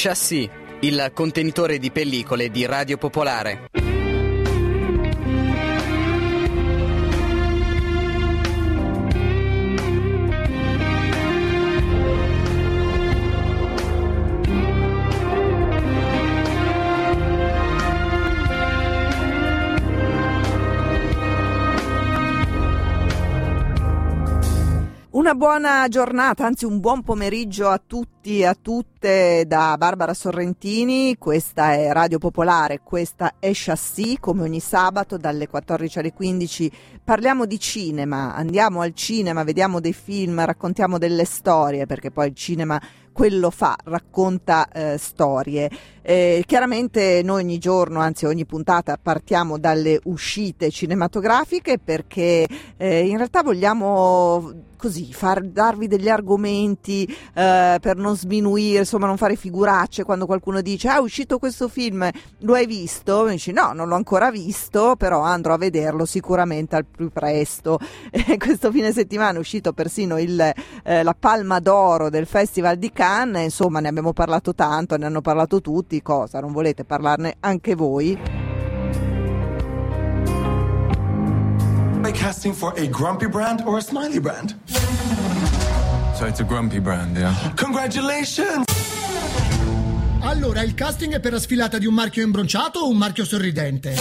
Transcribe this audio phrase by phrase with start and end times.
[0.00, 0.48] Chassis,
[0.82, 3.67] il contenitore di pellicole di Radio Popolare.
[25.28, 31.18] Una buona giornata, anzi un buon pomeriggio a tutti e a tutte da Barbara Sorrentini.
[31.18, 36.72] Questa è Radio Popolare, questa è Chassis, come ogni sabato dalle 14 alle 15
[37.04, 42.34] parliamo di cinema, andiamo al cinema, vediamo dei film, raccontiamo delle storie, perché poi il
[42.34, 42.80] cinema
[43.12, 45.70] quello fa, racconta eh, storie.
[46.00, 52.46] Eh, chiaramente noi ogni giorno, anzi ogni puntata, partiamo dalle uscite cinematografiche perché
[52.78, 59.18] eh, in realtà vogliamo così far, darvi degli argomenti eh, per non sminuire, insomma non
[59.18, 63.26] fare figuracce quando qualcuno dice ah è uscito questo film, lo hai visto?
[63.26, 67.78] E dici no, non l'ho ancora visto, però andrò a vederlo sicuramente al più presto.
[68.38, 70.40] questo fine settimana è uscito persino il,
[70.84, 75.20] eh, la Palma d'Oro del Festival di Cannes, insomma ne abbiamo parlato tanto, ne hanno
[75.20, 76.40] parlato tutti, cosa?
[76.40, 78.47] Non volete parlarne anche voi?
[82.08, 84.54] Are casting for a grumpy brand or a smiley brand?
[86.16, 87.34] So it's a grumpy brand, yeah.
[87.54, 88.64] Congratulations!
[90.20, 93.94] Allora, il casting è per la sfilata di un marchio imbronciato o un marchio sorridente?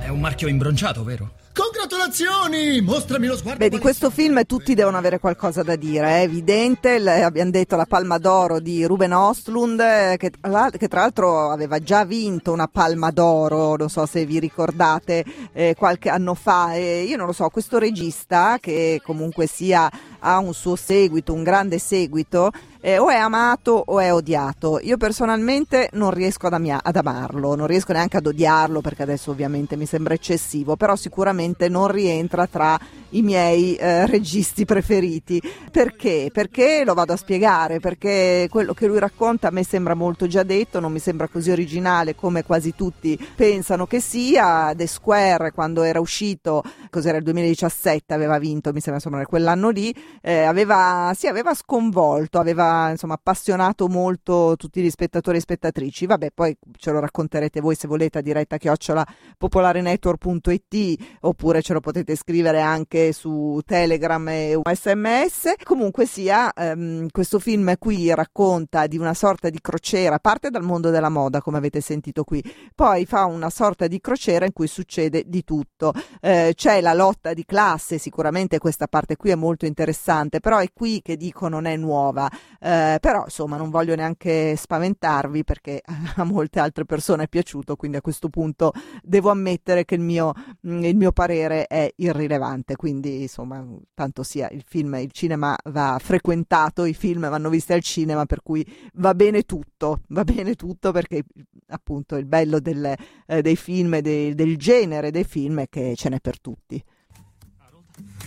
[0.00, 1.30] È un marchio imbronciato, vero?
[1.60, 2.80] Congratulazioni!
[2.80, 3.62] Mostrami lo sguardo.
[3.62, 6.98] Beh, di questo film tutti devono avere qualcosa da dire, è evidente.
[6.98, 11.78] Le, abbiamo detto la Palma d'Oro di Ruben Ostlund, eh, che, che, tra l'altro aveva
[11.78, 15.22] già vinto una Palma d'Oro, non so se vi ricordate,
[15.52, 16.72] eh, qualche anno fa.
[16.72, 21.42] E io non lo so, questo regista, che comunque sia ha un suo seguito, un
[21.42, 24.78] grande seguito, eh, o è amato o è odiato.
[24.82, 29.30] Io personalmente non riesco ad, amia- ad, amarlo, non riesco neanche ad odiarlo perché adesso
[29.30, 32.78] ovviamente mi sembra eccessivo, però sicuramente non rientra tra
[33.10, 35.40] i miei eh, registi preferiti.
[35.70, 36.30] Perché?
[36.32, 40.42] Perché lo vado a spiegare, perché quello che lui racconta a me sembra molto già
[40.42, 44.72] detto, non mi sembra così originale come quasi tutti pensano che sia.
[44.74, 49.94] The Square quando era uscito, cos'era il 2017, aveva vinto, mi sembra insomma quell'anno lì,
[50.22, 56.06] eh, aveva, sì, aveva sconvolto, aveva insomma appassionato molto tutti gli spettatori e spettatrici.
[56.06, 61.80] Vabbè, poi ce lo racconterete voi se volete a diretta chiocciola popolarenetwork.it oppure ce lo
[61.80, 65.52] potete scrivere anche su Telegram e SMS.
[65.64, 70.90] Comunque sia, ehm, questo film qui racconta di una sorta di crociera, parte dal mondo
[70.90, 72.42] della moda, come avete sentito qui,
[72.74, 75.92] poi fa una sorta di crociera in cui succede di tutto.
[76.20, 80.68] Eh, c'è la lotta di classe, sicuramente questa parte qui è molto interessante, però è
[80.72, 82.30] qui che dico non è nuova.
[82.62, 85.80] Eh, però insomma non voglio neanche spaventarvi perché
[86.16, 88.72] a molte altre persone è piaciuto, quindi a questo punto
[89.02, 90.34] devo ammettere che il mio,
[90.66, 95.98] mm, il mio parere è irrilevante, quindi insomma tanto sia il film, il cinema va
[96.02, 100.92] frequentato, i film vanno visti al cinema, per cui va bene tutto, va bene tutto
[100.92, 101.24] perché
[101.68, 102.94] appunto il bello del,
[103.26, 106.82] eh, dei film, dei, del genere dei film è che ce n'è per tutti.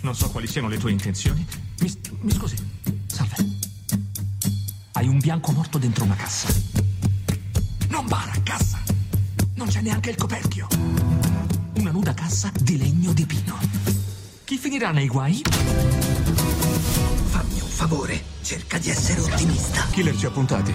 [0.01, 1.45] Non so quali siano le tue intenzioni.
[1.79, 2.55] Mi, mi scusi.
[3.07, 3.52] Salve.
[5.03, 6.47] Hai un bianco morto dentro una cassa.
[7.89, 8.81] Non bara, cassa.
[9.55, 10.65] Non c'è neanche il coperchio.
[11.73, 13.57] Una nuda cassa di legno di pino.
[14.45, 15.41] Chi finirà nei guai?
[17.31, 18.32] Fammi un favore.
[18.43, 19.87] Cerca di essere ottimista.
[19.91, 20.73] Killer ci ha puntati.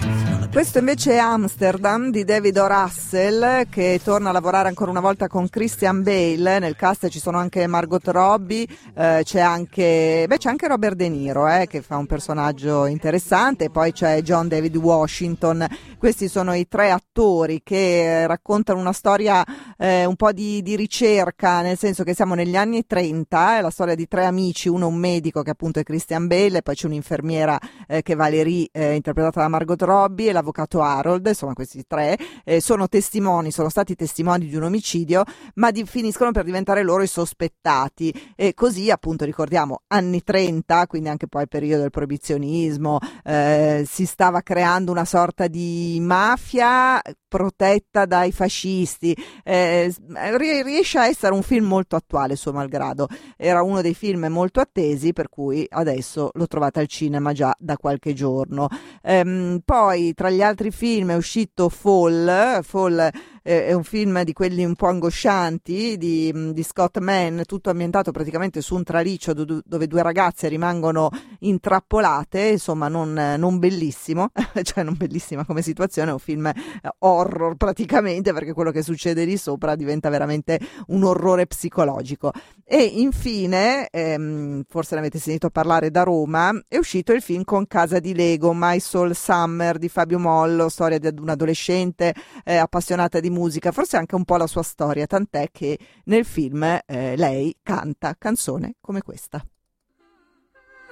[0.51, 2.65] Questo invece è Amsterdam di David O.
[2.65, 6.57] Russell che torna a lavorare ancora una volta con Christian Bale.
[6.57, 8.65] Nel cast ci sono anche Margot Robbie,
[8.95, 13.69] eh, c'è, anche, beh, c'è anche Robert De Niro eh, che fa un personaggio interessante,
[13.69, 15.67] poi c'è John David Washington.
[15.99, 19.45] Questi sono i tre attori che raccontano una storia
[19.77, 23.69] eh, un po' di, di, ricerca, nel senso che siamo negli anni 30, è la
[23.69, 26.87] storia di tre amici, uno un medico che appunto è Christian Bale, e poi c'è
[26.87, 31.83] un'infermiera eh, che è Valerie, eh, interpretata da Margot Robbie, e l'avvocato Harold, insomma questi
[31.87, 35.23] tre, eh, sono testimoni, sono stati testimoni di un omicidio,
[35.55, 38.33] ma di, finiscono per diventare loro i sospettati.
[38.35, 44.05] E così appunto ricordiamo anni 30, quindi anche poi il periodo del proibizionismo, eh, si
[44.05, 49.15] stava creando una sorta di mafia protetta dai fascisti.
[49.43, 49.93] Eh,
[50.35, 53.07] riesce a essere un film molto attuale, suo malgrado.
[53.37, 57.77] Era uno dei film molto attesi, per cui adesso lo trovate al cinema già da
[57.77, 58.67] qualche giorno.
[59.01, 63.11] Ehm, poi tra gli altri film è uscito Fall, Fall
[63.49, 68.11] eh, è un film di quelli un po' angoscianti di, di Scott Mann, tutto ambientato
[68.11, 71.09] praticamente su un traliccio do, dove due ragazze rimangono
[71.39, 74.29] intrappolate, insomma non, non bellissimo,
[74.61, 76.53] cioè non bellissima come situazione, è un film eh,
[76.99, 82.31] horror praticamente perché quello che succede lì sopra diventa veramente un orrore psicologico.
[82.63, 87.65] E infine, ehm, forse ne avete sentito parlare da Roma, è uscito il film con
[87.65, 92.13] Casa di Lego, My Soul Summer di Fabio Mollo, storia di un adolescente
[92.43, 93.38] eh, appassionata di musica,
[93.71, 98.75] forse anche un po' la sua storia, tant'è che nel film eh, lei canta canzone
[98.81, 99.43] come questa.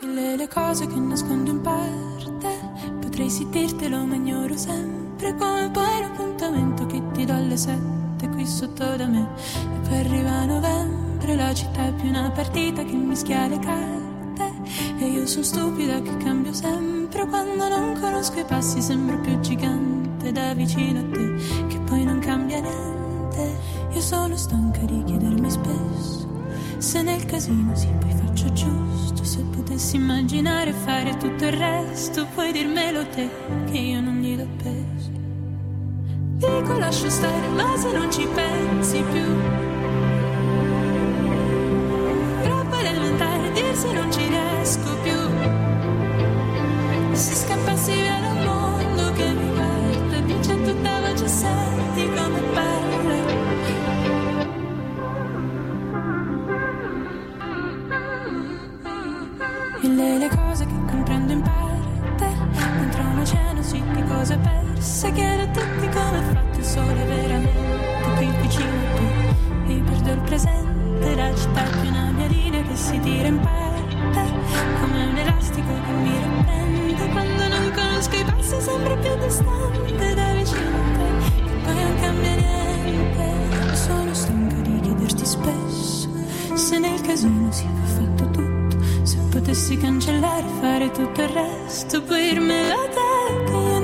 [0.02, 2.48] Le, le cose che nascondo in parte,
[3.02, 8.46] potrei sì dirtelo ma ignoro sempre come poi l'appuntamento che ti do alle sette qui
[8.46, 9.28] sotto da me.
[9.76, 14.54] E poi arriva novembre, la città è più una partita che mischia le carte.
[15.00, 19.97] E io sono stupida che cambio sempre quando non conosco i passi sembro più gigante
[20.32, 23.58] da vicino a te che poi non cambia niente.
[23.94, 26.28] Io sono stanca di chiedermi spesso
[26.78, 29.24] se nel casino sì poi faccio giusto.
[29.24, 33.30] Se potessi immaginare fare tutto il resto puoi dirmelo te
[33.70, 35.12] che io non gli do peso.
[36.38, 39.26] Dico lascio stare ma se non ci pensi più.
[42.44, 45.07] Troppo elementare dirsi non ci riesco più
[64.28, 69.82] cose perse chiedo a tutti come fatto il sole veramente qui vicino a te e
[69.86, 74.32] perdo il presente la città più una mia linea che si tira in parte
[74.82, 77.10] come un elastico che mi riprende.
[77.12, 82.00] Quando non conosco i passi sembra più distante da vicino a te che poi non
[82.02, 83.76] cambia niente.
[83.76, 86.10] Sono stanca di chiederti spesso
[86.54, 88.78] se nel casino si è fatto tutto.
[89.04, 93.77] Se potessi cancellare e fare tutto il resto puoi dirmelo a te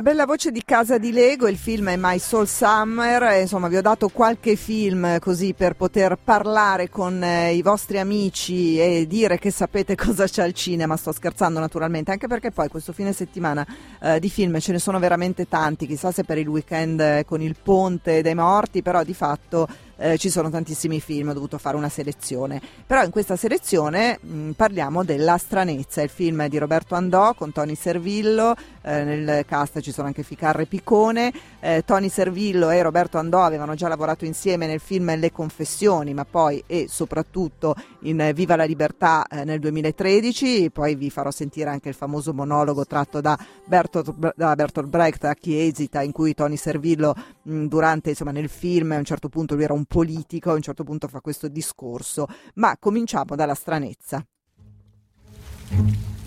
[0.00, 3.68] La bella voce di Casa di Lego, il film è My Soul Summer, e, insomma
[3.68, 8.80] vi ho dato qualche film eh, così per poter parlare con eh, i vostri amici
[8.80, 12.94] e dire che sapete cosa c'è al cinema, sto scherzando naturalmente, anche perché poi questo
[12.94, 13.66] fine settimana
[14.00, 17.42] eh, di film ce ne sono veramente tanti, chissà se per il weekend eh, con
[17.42, 19.68] il ponte dei morti, però di fatto
[20.00, 22.60] eh, ci sono tantissimi film, ho dovuto fare una selezione.
[22.86, 27.74] Però in questa selezione mh, parliamo della stranezza, il film di Roberto Andò con Tony
[27.74, 33.42] Servillo, eh, nel cast ci sono anche Ficarre Piccone, eh, Tony Servillo e Roberto Andò
[33.42, 38.64] avevano già lavorato insieme nel film Le Confessioni, ma poi e soprattutto in Viva la
[38.64, 44.34] Libertà eh, nel 2013, poi vi farò sentire anche il famoso monologo tratto da Bertolt,
[44.36, 48.92] da Bertolt Brecht a Chi esita, in cui Tony Servillo mh, durante, insomma, nel film
[48.92, 52.26] a un certo punto lui era un politico, a un certo punto fa questo discorso,
[52.54, 54.24] ma cominciamo dalla stranezza.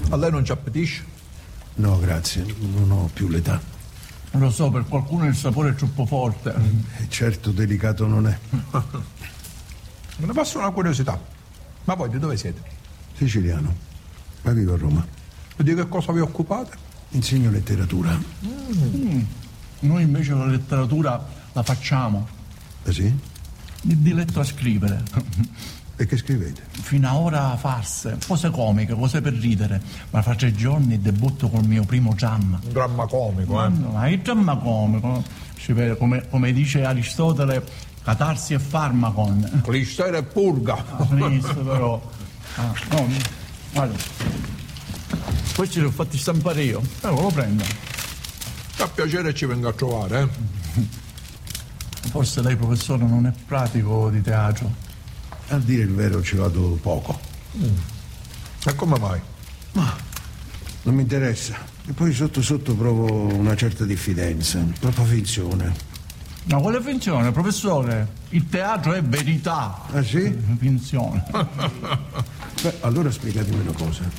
[0.10, 1.13] A lei non ci appetisce?
[1.76, 3.60] No, grazie, non ho più l'età.
[4.32, 6.54] Lo so, per qualcuno il sapore è troppo forte.
[6.98, 8.38] E certo delicato non è.
[10.18, 11.20] Me ne passa una curiosità.
[11.86, 12.62] Ma voi di dove siete?
[13.16, 13.76] Siciliano,
[14.42, 15.06] ma vivo a Roma.
[15.56, 16.78] E di che cosa vi occupate?
[17.10, 18.18] Insegno letteratura.
[18.46, 19.22] Mm.
[19.82, 22.28] Noi invece la letteratura la facciamo.
[22.86, 23.14] Ah sì?
[23.84, 25.04] Mi diletto a scrivere.
[26.04, 26.62] E che scrivete?
[26.70, 29.82] Fino a ora farse, cose comiche, cose per ridere.
[30.10, 32.60] Ma fra tre giorni debutto col mio primo dramma.
[32.62, 33.70] Un dramma comico, eh?
[33.70, 35.24] No, ma il dramma comico,
[35.98, 37.64] come, come dice Aristotele,
[38.04, 39.62] catarsi e farmacon.
[39.64, 40.84] Clistera e purga.
[40.98, 42.12] A sinistra però.
[42.56, 43.08] Ah, no,
[43.72, 43.98] guarda.
[45.56, 46.82] Questi li ho fatti stampare io.
[47.00, 47.64] Eh, lo prendo.
[47.64, 50.28] Fa piacere ci venga a trovare, eh?
[52.10, 54.83] Forse lei, professore, non è pratico di teatro.
[55.54, 57.20] A dire il vero ci vado poco.
[57.58, 57.76] Mm.
[58.66, 59.22] E come mai?
[59.74, 59.96] Ma
[60.82, 61.56] non mi interessa.
[61.88, 65.72] E poi sotto sotto provo una certa diffidenza, troppa finzione.
[66.46, 68.08] Ma quale finzione, professore?
[68.30, 69.84] Il teatro è verità.
[69.92, 70.36] Ah sì?
[70.58, 71.24] Finzione.
[71.32, 74.10] Beh, allora spiegatemi una cosa.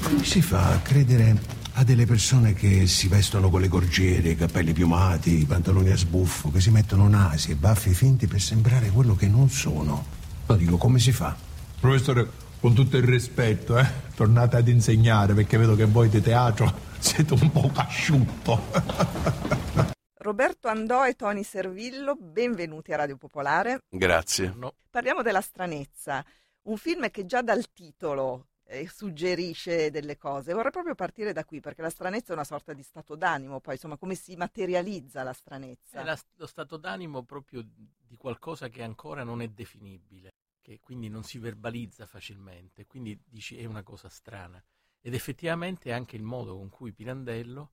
[0.00, 1.38] Come si fa a credere
[1.74, 5.96] a delle persone che si vestono con le gorgiere, i capelli piumati, i pantaloni a
[5.98, 10.20] sbuffo, che si mettono nasi e baffi finti per sembrare quello che non sono?
[10.46, 11.34] Lo dico, come si fa?
[11.80, 12.28] Professore,
[12.60, 17.34] con tutto il rispetto, eh, tornate ad insegnare perché vedo che voi di teatro siete
[17.34, 18.60] un po' asciutto.
[20.22, 23.80] Roberto Andò e Tony Servillo, benvenuti a Radio Popolare.
[23.88, 24.54] Grazie.
[24.88, 26.24] Parliamo della stranezza,
[26.62, 28.46] un film che già dal titolo
[28.86, 30.52] suggerisce delle cose.
[30.52, 33.74] Vorrei proprio partire da qui perché la stranezza è una sorta di stato d'animo, poi
[33.74, 36.00] insomma come si materializza la stranezza?
[36.00, 41.08] È la, lo stato d'animo proprio di qualcosa che ancora non è definibile, che quindi
[41.08, 44.62] non si verbalizza facilmente, quindi dici è una cosa strana.
[45.00, 47.72] Ed effettivamente anche il modo con cui Pirandello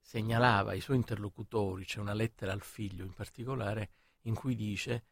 [0.00, 3.90] segnalava ai suoi interlocutori, c'è una lettera al figlio in particolare,
[4.22, 5.04] in cui dice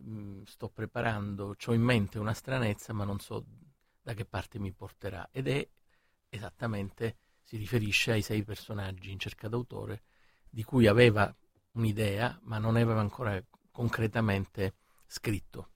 [0.00, 3.44] mm, sto preparando, ho in mente una stranezza ma non so
[4.06, 5.68] da che parte mi porterà ed è
[6.28, 10.04] esattamente, si riferisce ai sei personaggi in cerca d'autore
[10.48, 11.34] di cui aveva
[11.72, 14.76] un'idea ma non aveva ancora concretamente
[15.08, 15.70] scritto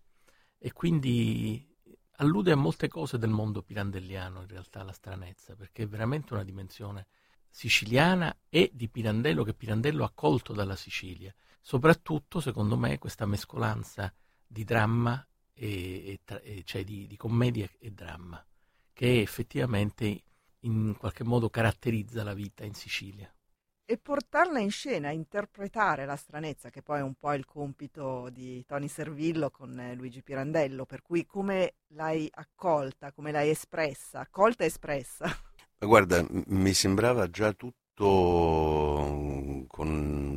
[0.59, 1.77] e quindi
[2.19, 6.45] allude a molte cose del mondo pirandelliano in realtà la stranezza perché è veramente una
[6.45, 7.09] dimensione
[7.49, 11.35] siciliana e di Pirandello che Pirandello ha colto dalla Sicilia.
[11.61, 14.15] Soprattutto, secondo me, questa mescolanza
[14.47, 15.27] di dramma,
[15.61, 18.43] e, e, e cioè di, di, commedia e dramma,
[18.95, 20.23] che effettivamente
[20.61, 23.31] in qualche modo caratterizza la vita in Sicilia.
[23.85, 28.65] E portarla in scena, interpretare la stranezza, che poi è un po' il compito di
[28.65, 34.65] Tony Servillo con eh, Luigi Pirandello, per cui come l'hai accolta, come l'hai espressa, accolta
[34.65, 35.27] e espressa?
[35.77, 39.89] Guarda, mi sembrava già tutto mm, con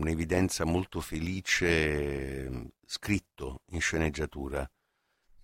[0.01, 4.68] un'evidenza molto felice mm, scritto in sceneggiatura.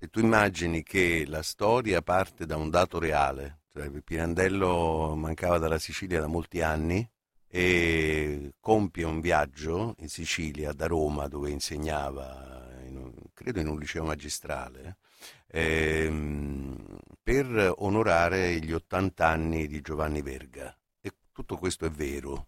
[0.01, 5.77] Se tu immagini che la storia parte da un dato reale, cioè Pirandello mancava dalla
[5.77, 7.05] Sicilia da molti anni
[7.45, 14.05] e compie un viaggio in Sicilia da Roma dove insegnava, in, credo in un liceo
[14.05, 14.99] magistrale,
[15.47, 20.73] ehm, per onorare gli 80 anni di Giovanni Verga.
[21.01, 22.47] E tutto questo è vero.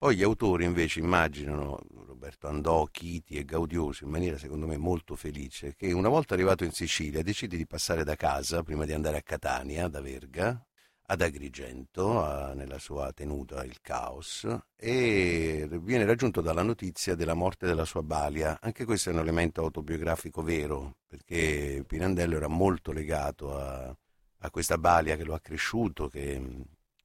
[0.00, 5.14] Poi gli autori invece immaginano, Roberto Andò, Chiti e Gaudioso, in maniera secondo me molto
[5.14, 9.18] felice, che una volta arrivato in Sicilia decide di passare da casa, prima di andare
[9.18, 10.66] a Catania, da Verga,
[11.02, 17.66] ad Agrigento, a, nella sua tenuta Il Caos, e viene raggiunto dalla notizia della morte
[17.66, 18.58] della sua balia.
[18.62, 23.94] Anche questo è un elemento autobiografico vero, perché Pirandello era molto legato a,
[24.38, 26.40] a questa balia che lo ha cresciuto, che,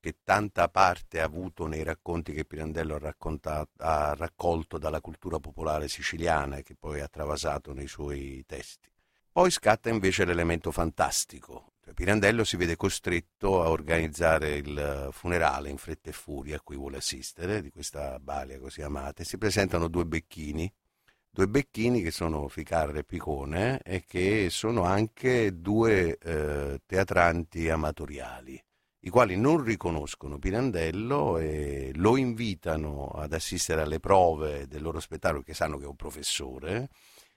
[0.05, 5.87] che, tanta parte ha avuto nei racconti che Pirandello ha, ha raccolto dalla cultura popolare
[5.87, 8.87] siciliana e che poi ha travasato nei suoi testi.
[9.31, 15.77] Poi scatta invece l'elemento fantastico, cioè, Pirandello si vede costretto a organizzare il funerale in
[15.77, 19.87] fretta e furia a cui vuole assistere di questa balia così amata e si presentano
[19.87, 20.71] due becchini,
[21.31, 28.63] due becchini che sono Ficarra e Picone e che sono anche due eh, teatranti amatoriali,
[29.05, 35.43] i quali non riconoscono Pirandello e lo invitano ad assistere alle prove del loro spettacolo,
[35.43, 36.89] che sanno che è un professore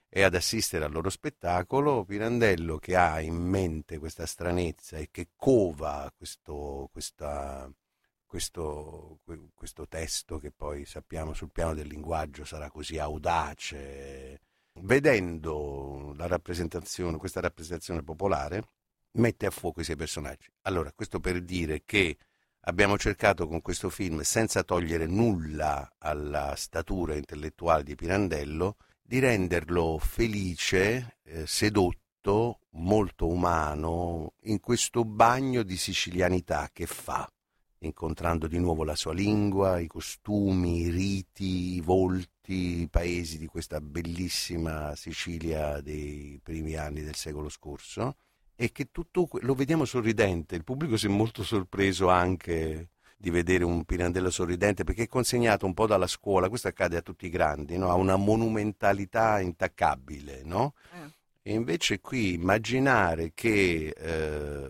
[0.09, 5.29] e ad assistere al loro spettacolo, Pirandello che ha in mente questa stranezza e che
[5.35, 7.71] cova questo, questa,
[8.25, 9.19] questo,
[9.53, 14.41] questo testo che poi sappiamo sul piano del linguaggio sarà così audace,
[14.81, 18.63] vedendo rappresentazione, questa rappresentazione popolare,
[19.13, 20.49] mette a fuoco i suoi personaggi.
[20.63, 22.17] Allora, questo per dire che
[22.61, 29.97] abbiamo cercato con questo film, senza togliere nulla alla statura intellettuale di Pirandello, di renderlo
[29.97, 37.27] felice, eh, sedotto, molto umano, in questo bagno di sicilianità che fa,
[37.79, 43.47] incontrando di nuovo la sua lingua, i costumi, i riti, i volti, i paesi di
[43.47, 48.15] questa bellissima Sicilia dei primi anni del secolo scorso,
[48.61, 50.55] e che tutto lo vediamo sorridente.
[50.55, 55.65] Il pubblico si è molto sorpreso anche di vedere un Pirandello sorridente perché è consegnato
[55.65, 57.89] un po' dalla scuola, questo accade a tutti i grandi, no?
[57.89, 60.73] ha una monumentalità intaccabile, no?
[60.91, 61.17] eh.
[61.41, 64.69] E invece qui immaginare che eh,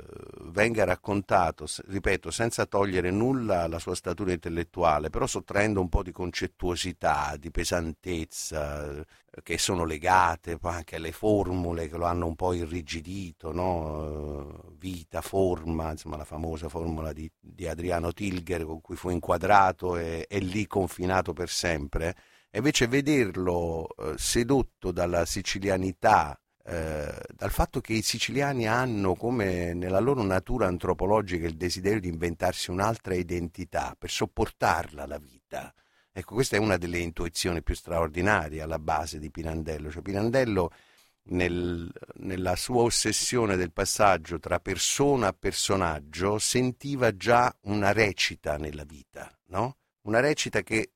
[0.50, 6.12] venga raccontato, ripeto, senza togliere nulla alla sua statura intellettuale, però sottraendo un po' di
[6.12, 9.06] concettuosità, di pesantezza, eh,
[9.44, 14.68] che sono legate anche alle formule che lo hanno un po' irrigidito, no?
[14.68, 19.98] Eh, vita, forma, insomma la famosa formula di, di Adriano Tilger con cui fu inquadrato
[19.98, 22.16] e, e lì confinato per sempre.
[22.50, 26.40] E invece vederlo eh, sedotto dalla sicilianità
[26.72, 32.10] eh, dal fatto che i siciliani hanno come nella loro natura antropologica il desiderio di
[32.10, 35.74] inventarsi un'altra identità per sopportarla la vita.
[36.12, 39.90] Ecco, questa è una delle intuizioni più straordinarie alla base di Pirandello.
[39.90, 40.72] Cioè, Pirandello
[41.30, 48.84] nel, nella sua ossessione del passaggio tra persona a personaggio sentiva già una recita nella
[48.84, 49.78] vita, no?
[50.02, 50.92] Una recita che,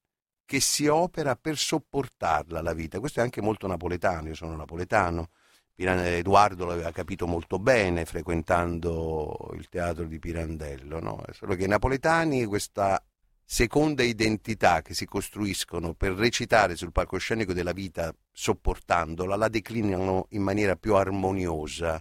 [0.46, 3.00] che si opera per sopportarla la vita.
[3.00, 5.30] Questo è anche molto napoletano, io sono napoletano
[5.75, 11.24] Edoardo l'aveva capito molto bene frequentando il teatro di Pirandello, no?
[11.32, 13.03] solo che i napoletani questa
[13.44, 20.42] seconda identità che si costruiscono per recitare sul palcoscenico della vita sopportandola, la declinano in
[20.42, 22.00] maniera più armoniosa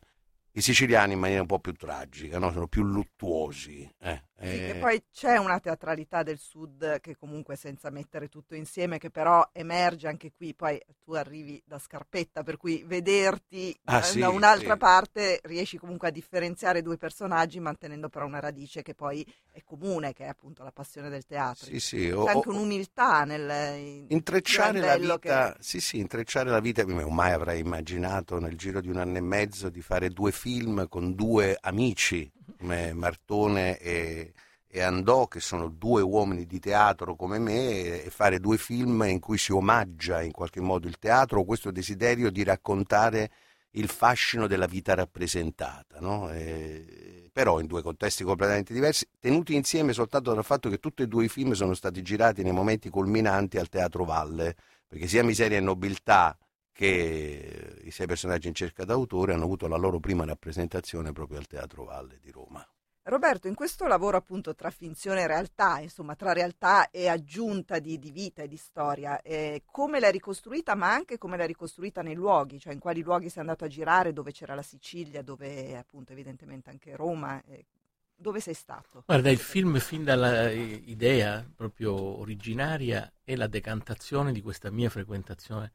[0.55, 2.52] i siciliani in maniera un po' più tragica, no?
[2.52, 3.91] sono più luttuosi.
[4.00, 4.75] Eh, sì, eh.
[4.77, 10.09] poi c'è una teatralità del sud che comunque senza mettere tutto insieme, che però emerge
[10.09, 14.73] anche qui, poi tu arrivi da Scarpetta, per cui vederti ah, eh, sì, da un'altra
[14.73, 14.79] sì.
[14.79, 20.13] parte riesci comunque a differenziare due personaggi mantenendo però una radice che poi è comune,
[20.13, 21.67] che è appunto la passione del teatro.
[21.67, 25.63] Sì, sì, c'è o, anche un'umiltà nel in intrecciare la vita, che...
[25.63, 29.69] sì, sì, intrecciare la vita, mai avrei immaginato nel giro di un anno e mezzo
[29.69, 32.31] di fare due film con due amici
[32.62, 34.33] come Martone e,
[34.69, 39.19] e, Andò, che sono due uomini di teatro come me, e fare due film in
[39.19, 43.31] cui si omaggia in qualche modo il teatro questo desiderio di raccontare
[43.73, 46.31] il fascino della vita rappresentata, no?
[46.31, 51.09] e, però in due contesti completamente diversi, tenuti insieme soltanto dal fatto che tutti e
[51.09, 54.54] due i film sono stati girati nei momenti culminanti al Teatro Valle,
[54.87, 56.37] perché sia Miseria e Nobiltà
[56.73, 61.47] che i sei personaggi in cerca d'autore hanno avuto la loro prima rappresentazione proprio al
[61.47, 62.66] Teatro Valle di Roma.
[63.05, 67.99] Roberto, in questo lavoro appunto tra finzione e realtà, insomma tra realtà e aggiunta di,
[67.99, 72.14] di vita e di storia, eh, come l'hai ricostruita ma anche come l'hai ricostruita nei
[72.14, 76.12] luoghi, cioè in quali luoghi sei andato a girare, dove c'era la Sicilia, dove appunto
[76.12, 77.66] evidentemente anche Roma, eh,
[78.14, 79.03] dove sei stato?
[79.05, 85.73] Guarda, il film fin dalla eh, proprio originaria è la decantazione di questa mia frequentazione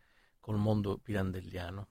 [0.48, 1.90] col mondo pirandelliano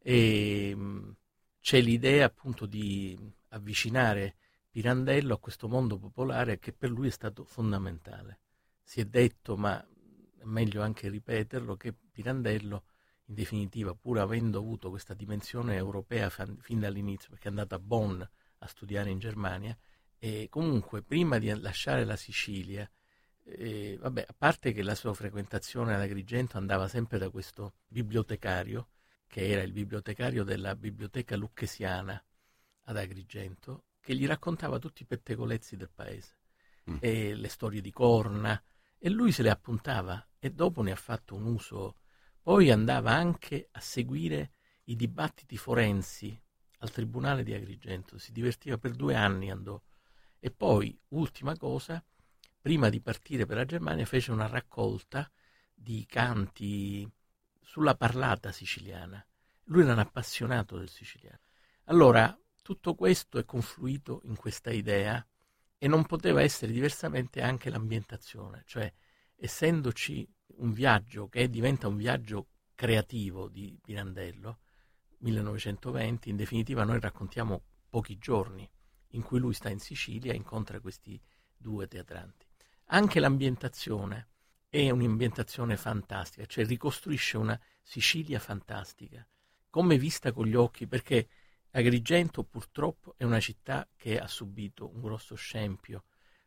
[0.00, 1.16] e mh,
[1.60, 3.16] c'è l'idea appunto di
[3.50, 4.34] avvicinare
[4.68, 8.40] Pirandello a questo mondo popolare che per lui è stato fondamentale.
[8.82, 12.84] Si è detto, ma è meglio anche ripeterlo, che Pirandello,
[13.26, 18.20] in definitiva, pur avendo avuto questa dimensione europea fin dall'inizio, perché è andato a Bonn
[18.20, 19.78] a studiare in Germania,
[20.18, 22.90] e comunque prima di lasciare la Sicilia,
[23.44, 28.88] eh, vabbè, a parte che la sua frequentazione ad Agrigento andava sempre da questo bibliotecario,
[29.26, 32.22] che era il bibliotecario della biblioteca lucchesiana
[32.84, 36.36] ad Agrigento, che gli raccontava tutti i pettegolezzi del paese
[36.90, 36.96] mm.
[37.00, 38.60] e le storie di corna
[38.98, 41.96] e lui se le appuntava e dopo ne ha fatto un uso.
[42.42, 44.52] Poi andava anche a seguire
[44.84, 46.40] i dibattiti forensi
[46.78, 49.80] al tribunale di Agrigento, si divertiva per due anni andò
[50.44, 52.04] e poi, ultima cosa,
[52.62, 55.28] prima di partire per la Germania fece una raccolta
[55.74, 57.06] di canti
[57.60, 59.24] sulla parlata siciliana.
[59.64, 61.40] Lui era un appassionato del siciliano.
[61.86, 65.26] Allora, tutto questo è confluito in questa idea
[65.76, 68.90] e non poteva essere diversamente anche l'ambientazione, cioè
[69.34, 70.26] essendoci
[70.58, 72.46] un viaggio che diventa un viaggio
[72.76, 74.60] creativo di Pirandello,
[75.18, 78.68] 1920, in definitiva noi raccontiamo pochi giorni
[79.14, 81.20] in cui lui sta in Sicilia e incontra questi
[81.56, 82.46] due teatranti.
[82.94, 84.28] Anche l'ambientazione
[84.68, 89.26] è un'ambientazione fantastica, cioè ricostruisce una Sicilia fantastica,
[89.70, 91.26] come vista con gli occhi, perché
[91.70, 96.04] Agrigento purtroppo è una città che ha subito un grosso scempio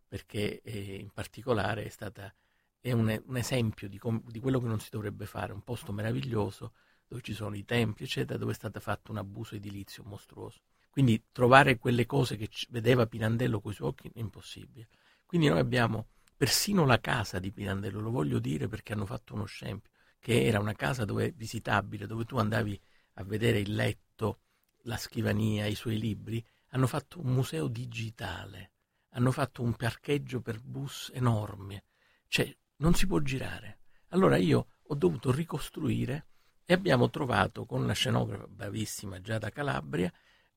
[0.08, 2.32] perché eh, in particolare è stata
[2.80, 5.92] è un, un esempio di, com, di, quello che non si dovrebbe fare, un posto
[5.92, 6.74] meraviglioso
[7.08, 10.60] dove ci sono i templi, eccetera, dove è stato fatto un abuso edilizio mostruoso.
[10.92, 14.90] Quindi trovare quelle cose che vedeva Pirandello con i suoi occhi è impossibile.
[15.26, 19.46] Quindi noi abbiamo persino la casa di Pirandello, lo voglio dire perché hanno fatto uno
[19.46, 22.80] scempio, che era una casa dove, visitabile, dove tu andavi
[23.14, 24.40] a vedere il letto,
[24.84, 28.72] la scrivania, i suoi libri, hanno fatto un museo digitale,
[29.10, 31.86] hanno fatto un parcheggio per bus enorme,
[32.28, 33.80] cioè non si può girare.
[34.10, 36.28] Allora io ho dovuto ricostruire
[36.66, 40.12] e abbiamo trovato con una scenografa bravissima già da Calabria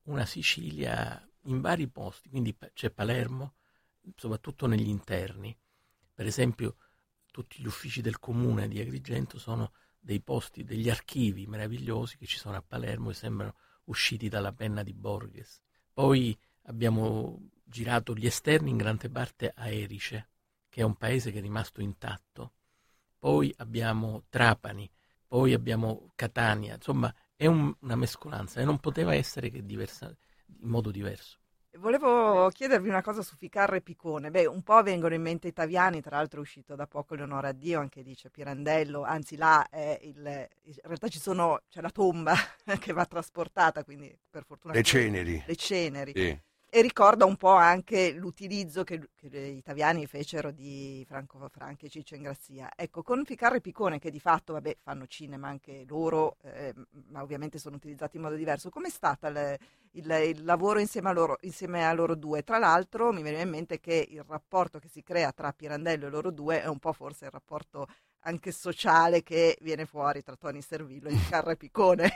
[0.04, 3.54] una Sicilia in vari posti, quindi c'è Palermo,
[4.16, 5.56] soprattutto negli interni.
[6.18, 6.74] Per esempio,
[7.30, 12.38] tutti gli uffici del comune di Agrigento sono dei posti, degli archivi meravigliosi che ci
[12.38, 13.54] sono a Palermo e sembrano
[13.84, 15.62] usciti dalla penna di Borges.
[15.92, 20.30] Poi abbiamo girato gli esterni in grande parte a Erice,
[20.68, 22.54] che è un paese che è rimasto intatto.
[23.16, 24.90] Poi abbiamo Trapani,
[25.24, 30.08] poi abbiamo Catania, insomma è un, una mescolanza e non poteva essere che diversa,
[30.46, 31.38] in modo diverso.
[31.78, 34.30] Volevo chiedervi una cosa su Ficarra e Picone.
[34.30, 37.78] Beh, un po' vengono in mente italiani, tra l'altro è uscito da poco Leonora Dio,
[37.78, 40.16] anche dice Pirandello, anzi là è il,
[40.64, 42.34] in realtà ci sono, c'è la tomba
[42.80, 44.74] che va trasportata, quindi per fortuna...
[44.74, 45.42] Le ceneri.
[45.46, 46.12] Le ceneri.
[46.14, 51.86] Sì e ricorda un po' anche l'utilizzo che, che gli italiani fecero di Franco Franchi
[51.86, 52.70] e Ciccio Ingrazia.
[52.76, 56.74] Ecco, con Ficarra e Picone, che di fatto vabbè, fanno cinema anche loro, eh,
[57.08, 59.56] ma ovviamente sono utilizzati in modo diverso, com'è stato il,
[59.92, 62.42] il, il, lavoro insieme a, loro, insieme a loro due?
[62.42, 66.10] Tra l'altro mi viene in mente che il rapporto che si crea tra Pirandello e
[66.10, 67.86] loro due è un po' forse il rapporto
[68.22, 72.12] anche sociale che viene fuori tra Tony Servillo e Ficarra e Picone.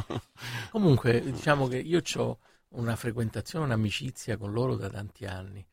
[0.70, 2.38] Comunque, diciamo che io ho
[2.70, 5.66] una frequentazione, un'amicizia con loro da tanti anni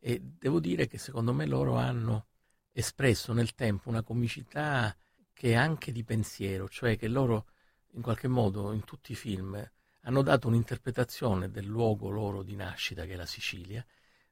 [0.00, 2.26] e devo dire che secondo me loro hanno
[2.72, 4.96] espresso nel tempo una comicità
[5.32, 7.46] che è anche di pensiero, cioè che loro
[7.92, 9.70] in qualche modo in tutti i film
[10.02, 13.84] hanno dato un'interpretazione del luogo loro di nascita, che è la Sicilia,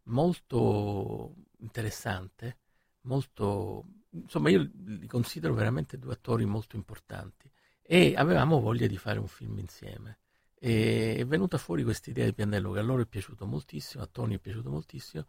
[0.05, 2.59] molto interessante,
[3.03, 3.85] molto...
[4.11, 7.51] insomma io li considero veramente due attori molto importanti
[7.83, 10.19] e avevamo voglia di fare un film insieme.
[10.59, 14.07] E è venuta fuori questa idea di Piandello che a loro è piaciuto moltissimo, a
[14.07, 15.27] Tony è piaciuto moltissimo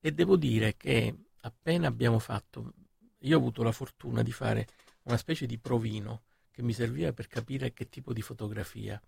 [0.00, 2.74] e devo dire che appena abbiamo fatto,
[3.20, 4.66] io ho avuto la fortuna di fare
[5.04, 9.00] una specie di provino che mi serviva per capire che tipo di fotografia.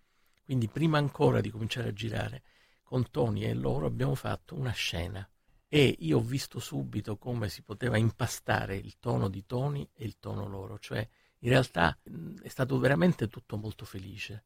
[0.43, 2.41] Quindi prima ancora di cominciare a girare
[2.81, 5.29] con Tony e loro abbiamo fatto una scena.
[5.67, 10.17] E io ho visto subito come si poteva impastare il tono di Tony e il
[10.19, 11.07] tono loro, cioè
[11.39, 11.95] in realtà
[12.41, 14.45] è stato veramente tutto molto felice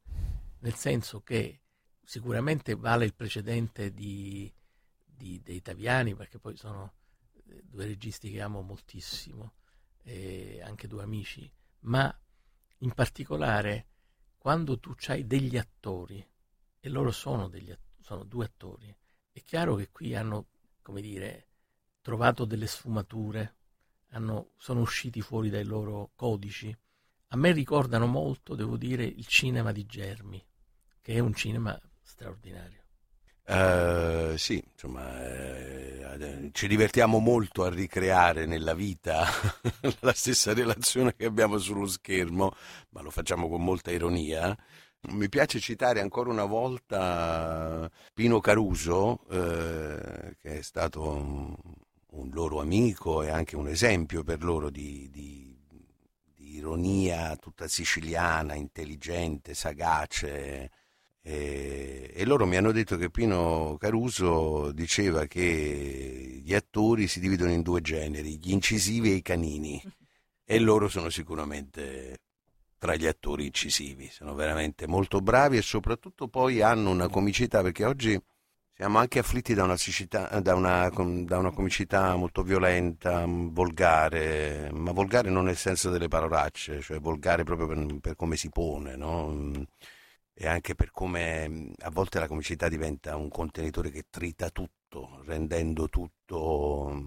[0.62, 1.60] nel senso che
[2.02, 4.52] sicuramente vale il precedente di,
[5.04, 6.94] di, dei Taviani, perché poi sono
[7.48, 9.54] eh, due registi che amo moltissimo,
[10.02, 12.14] e anche due amici, ma
[12.78, 13.86] in particolare
[14.38, 16.24] quando tu hai degli attori,
[16.80, 18.94] e loro sono, degli, sono due attori,
[19.30, 20.48] è chiaro che qui hanno,
[20.82, 21.48] come dire,
[22.00, 23.56] trovato delle sfumature,
[24.08, 26.76] hanno, sono usciti fuori dai loro codici.
[27.28, 30.44] A me ricordano molto, devo dire, il cinema di Germi,
[31.02, 32.80] che è un cinema straordinario.
[33.44, 39.26] Uh, sì, insomma, eh, ci divertiamo molto a ricreare nella vita
[40.00, 42.54] la stessa relazione che abbiamo sullo schermo,
[42.90, 44.56] ma lo facciamo con molta ironia.
[45.10, 51.54] Mi piace citare ancora una volta Pino Caruso, eh, che è stato un,
[52.10, 55.58] un, loro amico e anche un esempio per loro di, di,
[56.32, 60.70] di ironia tutta siciliana, intelligente, sagace
[61.24, 67.52] e, e, loro mi hanno detto che Pino Caruso diceva che gli attori si dividono
[67.52, 69.80] in due generi, gli incisivi e i canini.
[70.44, 72.18] E loro sono sicuramente
[72.76, 77.84] tra gli attori incisivi, sono veramente molto bravi e soprattutto poi hanno una comicità, perché
[77.84, 78.20] oggi
[78.74, 84.90] siamo anche afflitti da una, sicità, da una, da una comicità molto violenta, volgare, ma
[84.90, 89.66] volgare non nel senso delle parolacce, cioè volgare proprio per, per come si pone, no?
[90.34, 95.88] E anche per come a volte la comicità diventa un contenitore che trita tutto, rendendo
[95.88, 97.06] tutto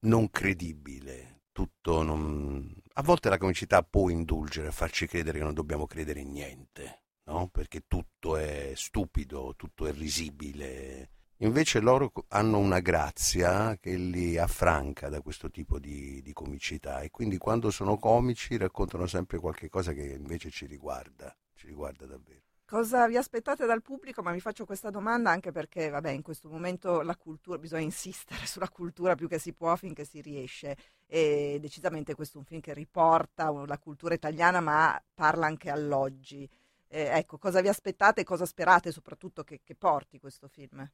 [0.00, 2.72] non credibile, tutto non...
[2.94, 7.02] A volte la comicità può indulgere a farci credere che non dobbiamo credere in niente,
[7.24, 7.48] no?
[7.48, 11.10] Perché tutto è stupido, tutto è risibile.
[11.38, 17.10] Invece loro hanno una grazia che li affranca da questo tipo di, di comicità e
[17.10, 22.40] quindi quando sono comici raccontano sempre qualche cosa che invece ci riguarda ci riguarda davvero.
[22.64, 24.22] Cosa vi aspettate dal pubblico?
[24.22, 28.44] Ma mi faccio questa domanda anche perché, vabbè, in questo momento la cultura, bisogna insistere
[28.46, 30.76] sulla cultura più che si può finché si riesce.
[31.06, 36.48] E decisamente questo è un film che riporta la cultura italiana, ma parla anche all'oggi.
[36.88, 40.86] Eh, ecco, cosa vi aspettate e cosa sperate soprattutto che, che porti questo film?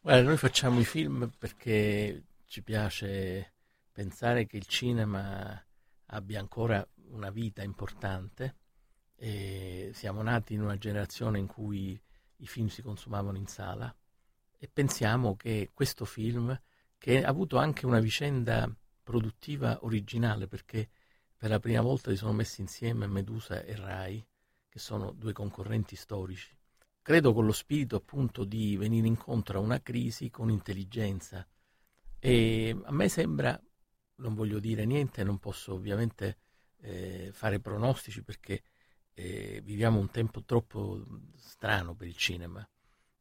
[0.00, 3.54] Guarda, noi facciamo i film perché ci piace
[3.90, 5.58] pensare che il cinema
[6.06, 8.56] abbia ancora una vita importante
[9.22, 11.96] e siamo nati in una generazione in cui
[12.38, 13.94] i film si consumavano in sala
[14.58, 16.60] e pensiamo che questo film,
[16.98, 18.68] che ha avuto anche una vicenda
[19.00, 20.88] produttiva originale, perché
[21.36, 24.26] per la prima volta si sono messi insieme Medusa e Rai,
[24.68, 26.52] che sono due concorrenti storici.
[27.00, 31.46] Credo con lo spirito appunto di venire incontro a una crisi con intelligenza.
[32.18, 33.60] E a me sembra,
[34.16, 36.38] non voglio dire niente, non posso ovviamente
[36.80, 38.62] eh, fare pronostici perché
[39.14, 41.04] eh, viviamo un tempo troppo
[41.36, 42.66] strano per il cinema,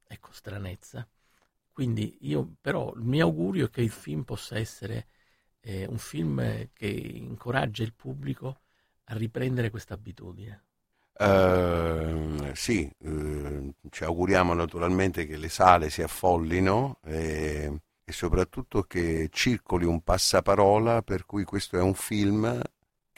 [0.08, 1.08] ecco, stranezza.
[1.72, 5.08] Quindi io però il mio augurio è che il film possa essere
[5.62, 8.62] eh, un film che incoraggia il pubblico
[9.06, 10.64] a riprendere questa abitudine.
[11.14, 19.30] Uh, sì, uh, ci auguriamo naturalmente che le sale si affollino e, e, soprattutto che
[19.32, 22.60] circoli un passaparola per cui questo è un film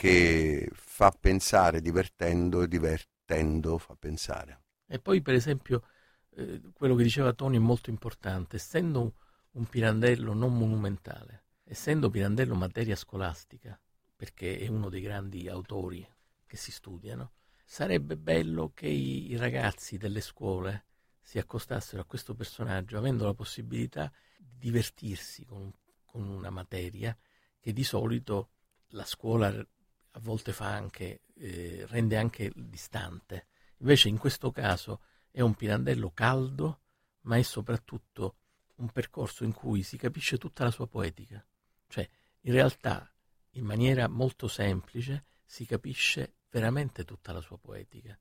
[0.04, 4.64] che fa pensare divertendo e divertendo fa pensare.
[4.86, 5.86] E poi per esempio
[6.32, 9.14] eh, quello che diceva Tony è molto importante, essendo
[9.52, 13.80] un, pirandello non monumentale, essendo Pirandello materia scolastica,
[14.14, 16.06] perché è uno dei grandi autori
[16.46, 17.32] che si studiano,
[17.64, 20.88] sarebbe bello che i, i ragazzi delle scuole
[21.22, 25.72] si accostassero a questo personaggio avendo la possibilità di divertirsi con,
[26.04, 27.18] con una materia
[27.58, 28.50] che di solito
[28.90, 29.66] la scuola
[30.16, 33.48] a volte fa anche, eh, rende anche distante.
[33.78, 36.82] Invece in questo caso è un pirandello caldo,
[37.22, 38.38] ma è soprattutto
[38.76, 41.44] un percorso in cui si capisce tutta la sua poetica.
[41.88, 42.08] Cioè,
[42.42, 43.12] in realtà,
[43.52, 48.18] in maniera molto semplice, si capisce veramente tutta la sua poetica,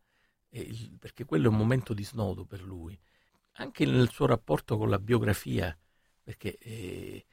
[0.50, 2.98] il, perché quello è un momento di snodo per lui,
[3.57, 5.76] anche nel suo rapporto con la biografia,
[6.22, 7.26] perché eh,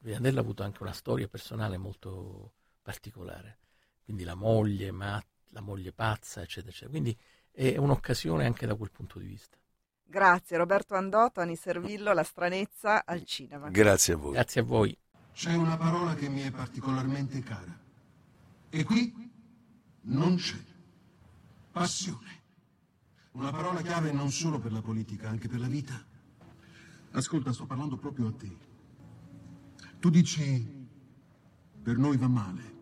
[0.00, 3.58] Pirandello ha avuto anche una storia personale molto particolare,
[4.06, 6.90] quindi la moglie, ma, la moglie pazza, eccetera, eccetera.
[6.90, 7.18] Quindi
[7.50, 9.58] è un'occasione anche da quel punto di vista.
[10.04, 13.68] Grazie Roberto Andò, Tony Servillo, La stranezza al cinema.
[13.68, 14.32] Grazie a voi.
[14.34, 14.96] Grazie a voi.
[15.32, 17.76] C'è una parola che mi è particolarmente cara.
[18.70, 19.12] E qui
[20.02, 20.62] non c'è.
[21.72, 22.44] Passione.
[23.32, 26.00] Una parola chiave non solo per la politica, anche per la vita.
[27.10, 28.56] Ascolta, sto parlando proprio a te.
[29.98, 30.88] Tu dici,
[31.82, 32.75] per noi va male.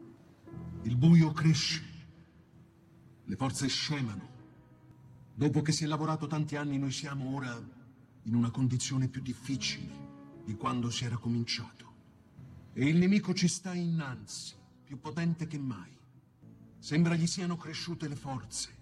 [0.85, 1.83] Il buio cresce.
[3.25, 4.33] Le forze scemano.
[5.35, 7.59] Dopo che si è lavorato tanti anni, noi siamo ora
[8.25, 11.93] in una condizione più difficile di quando si era cominciato.
[12.75, 15.91] E il nemico ci sta innanzi, più potente che mai.
[16.79, 18.77] Sembra gli siano cresciute le forze.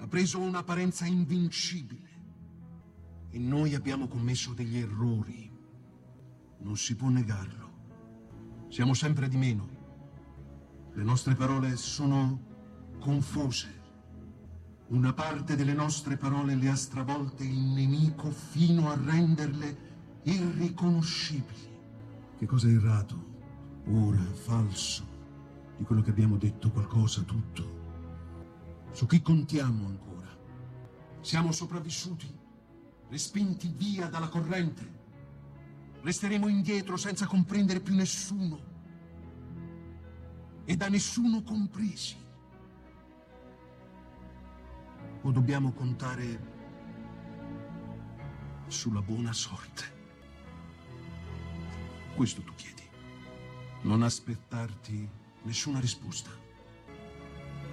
[0.00, 2.10] Ha preso un'apparenza invincibile.
[3.30, 5.50] E noi abbiamo commesso degli errori.
[6.58, 7.70] Non si può negarlo.
[8.68, 9.71] Siamo sempre di meno.
[10.94, 12.38] Le nostre parole sono
[13.00, 13.80] confuse.
[14.88, 21.70] Una parte delle nostre parole le ha stravolte il nemico fino a renderle irriconoscibili.
[22.36, 23.30] Che cosa è errato?
[23.86, 25.08] Ora, falso.
[25.78, 27.80] Di quello che abbiamo detto qualcosa, tutto.
[28.92, 30.28] Su chi contiamo ancora?
[31.22, 32.30] Siamo sopravvissuti,
[33.08, 35.00] respinti via dalla corrente.
[36.02, 38.71] Resteremo indietro senza comprendere più nessuno.
[40.64, 42.16] E da nessuno compresi.
[45.22, 46.50] O dobbiamo contare
[48.68, 49.84] sulla buona sorte?
[52.14, 52.82] Questo tu chiedi.
[53.82, 55.08] Non aspettarti
[55.42, 56.30] nessuna risposta,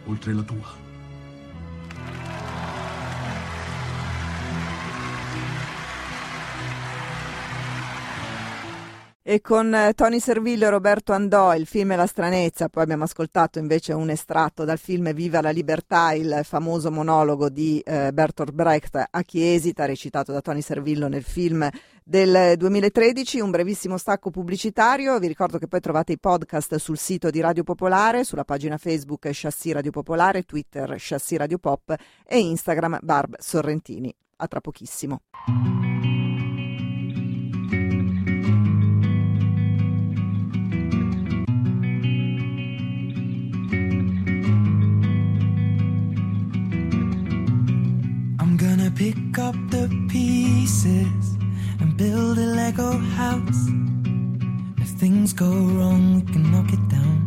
[0.05, 0.88] oltre la tua.
[9.29, 13.03] E con eh, Tony Servillo e Roberto Andò, il film è La stranezza, poi abbiamo
[13.03, 18.51] ascoltato invece un estratto dal film Viva la libertà, il famoso monologo di eh, Bertolt
[18.51, 21.69] Brecht a chi esita, recitato da Tony Servillo nel film
[22.03, 27.29] del 2013, un brevissimo stacco pubblicitario, vi ricordo che poi trovate i podcast sul sito
[27.29, 31.93] di Radio Popolare, sulla pagina Facebook Chassis Radio Popolare, Twitter Chassis Radio Pop
[32.25, 34.11] e Instagram Barb Sorrentini.
[34.37, 35.21] A tra pochissimo.
[48.91, 51.37] Pick up the pieces
[51.79, 53.67] and build a Lego house.
[54.77, 57.19] If things go wrong, we can knock it down.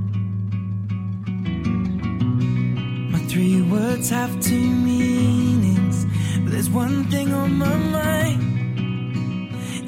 [3.13, 6.07] My three words have two meanings,
[6.43, 8.43] but there's one thing on my mind.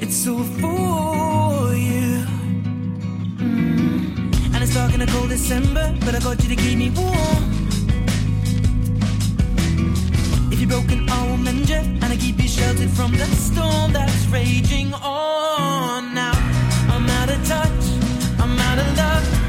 [0.01, 2.25] It's all for you.
[3.37, 4.53] Mm.
[4.53, 7.64] And it's dark in a cold December, but I got you to keep me warm.
[10.55, 13.91] If you're broken, I will mend you, and I keep you sheltered from the storm
[13.91, 16.13] that's raging on.
[16.13, 16.31] Now
[16.87, 17.83] I'm out of touch,
[18.39, 19.44] I'm out of love.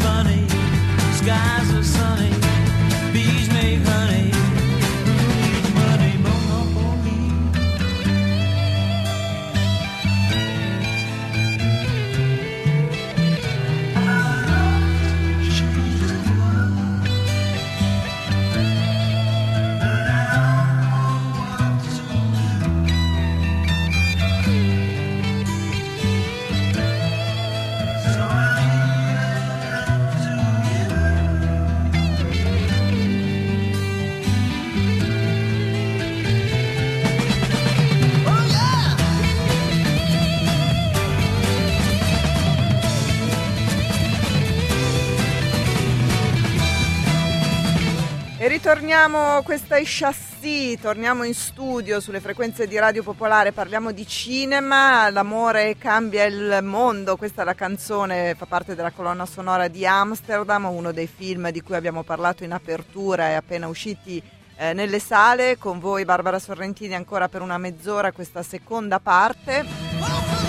[0.00, 0.46] Funny,
[1.18, 2.32] skies are sunny,
[48.66, 55.08] ritorniamo, questa è Chassis, torniamo in studio sulle frequenze di Radio Popolare, parliamo di cinema,
[55.10, 60.64] l'amore cambia il mondo, questa è la canzone, fa parte della colonna sonora di Amsterdam,
[60.64, 64.20] uno dei film di cui abbiamo parlato in apertura e appena usciti
[64.56, 70.45] eh, nelle sale, con voi Barbara Sorrentini ancora per una mezz'ora questa seconda parte.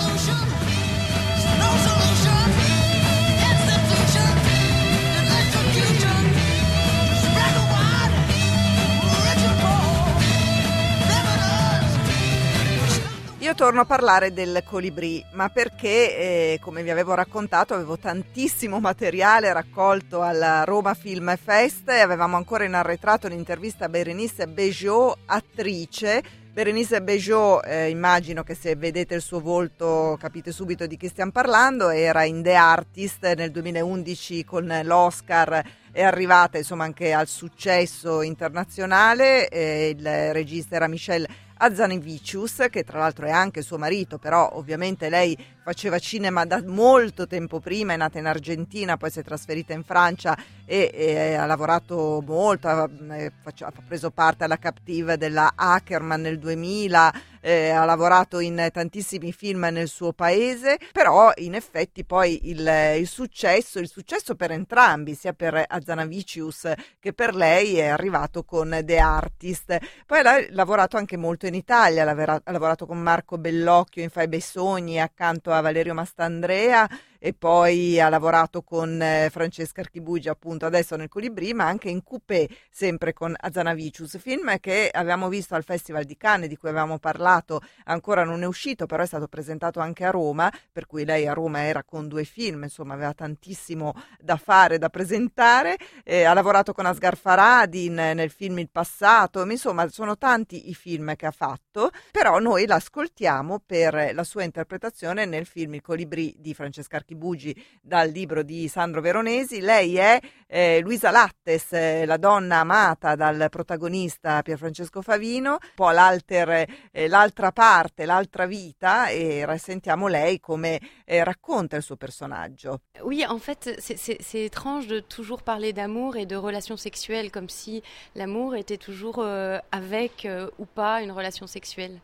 [13.40, 18.80] Io torno a parlare del Colibrì, ma perché, eh, come vi avevo raccontato, avevo tantissimo
[18.80, 25.18] materiale raccolto al Roma Film Fest e avevamo ancora in arretrato l'intervista a Berenice Bejo,
[25.26, 26.20] attrice.
[26.52, 31.30] Berenice Bejo, eh, immagino che se vedete il suo volto capite subito di chi stiamo
[31.30, 38.22] parlando, era in The Artist nel 2011 con l'Oscar è arrivata insomma anche al successo
[38.22, 41.26] internazionale, eh, il regista era Michel
[41.58, 47.26] Azanevicius, che tra l'altro è anche suo marito, però ovviamente lei faceva cinema da molto
[47.26, 51.46] tempo prima, è nata in Argentina, poi si è trasferita in Francia e, e ha
[51.46, 57.84] lavorato molto, ha, eh, ha preso parte alla Captive della Ackerman nel 2000, eh, ha
[57.84, 63.88] lavorato in tantissimi film nel suo paese, però in effetti poi il, il successo, il
[63.88, 69.78] successo per entrambi, sia per Azanavicius che per lei, è arrivato con The Artist.
[70.06, 74.10] Poi ha lavorato anche molto in Italia, ha lavora- ha lavorato con Marco Bellocchio in
[74.10, 80.28] Fai bei sogni accanto a Valerio Mastandrea e poi ha lavorato con eh, Francesca Archibugi
[80.28, 84.18] appunto adesso nel Colibrì ma anche in Coupé sempre con Azanavicius.
[84.18, 88.46] Film che avevamo visto al Festival di Cannes di cui avevamo parlato ancora non è
[88.46, 92.06] uscito però è stato presentato anche a Roma per cui lei a Roma era con
[92.06, 97.86] due film insomma aveva tantissimo da fare da presentare eh, ha lavorato con Asghar Farhadi
[97.86, 99.44] in- nel film Il passato.
[99.48, 105.24] Insomma sono tanti i film che ha fatto però noi l'ascoltiamo per la sua interpretazione
[105.24, 109.60] nel film Il Colibrì di Francesca Archibugi Occhi Bugi dal libro di Sandro Veronesi.
[109.60, 115.90] Lei è eh, Luisa Lattes, eh, la donna amata dal protagonista Pierfrancesco Favino, un po'
[115.90, 122.80] eh, l'altra parte, l'altra vita e sentiamo lei come eh, racconta il suo personaggio.
[123.02, 127.82] Oui, en fait, c'est étrange de toujours parler d'amour et de relations sexuelles comme si
[128.14, 132.00] l'amour était toujours euh, avec euh, ou pas une relation sexuelle.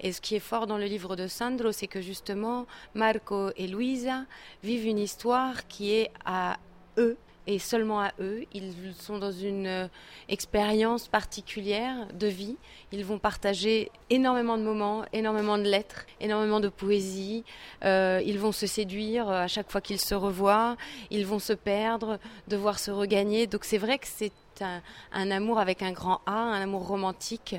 [0.00, 3.66] Et ce qui est fort dans le livre de Sandro, c'est que justement, Marco et
[3.66, 4.24] Luisa
[4.62, 6.58] vivent une histoire qui est à
[6.98, 7.16] eux
[7.46, 8.44] et seulement à eux.
[8.52, 9.88] Ils sont dans une euh,
[10.28, 12.56] expérience particulière de vie.
[12.92, 17.44] Ils vont partager énormément de moments, énormément de lettres, énormément de poésie.
[17.84, 20.76] Euh, ils vont se séduire à chaque fois qu'ils se revoient.
[21.10, 22.18] Ils vont se perdre,
[22.48, 23.46] devoir se regagner.
[23.46, 24.32] Donc c'est vrai que c'est
[24.62, 27.56] un, amour avec un grand A, un amour romantique.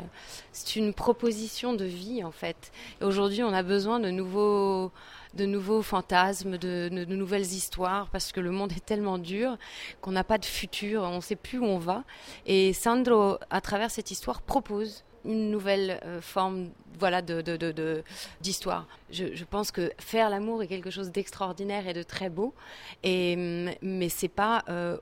[0.52, 2.72] C'est une proposition de vie en fait.
[3.02, 4.92] Aujourd'hui, on a besoin de nouveaux
[5.34, 9.58] de nouveaux fantasmes, de, nouvelles histoires, parce que le monde est tellement dur
[10.00, 12.04] qu'on n'a pas de futur, on ne sait plus où on va.
[12.46, 17.22] Et Sandro, à travers cette histoire, propose une nouvelle euh, forme voilà
[18.42, 18.88] d'histoire.
[19.10, 22.54] Je, pense que faire l'amour est quelque chose d'extraordinaire et de très beau,
[23.04, 23.36] et
[23.82, 24.98] mais c'est pas euh,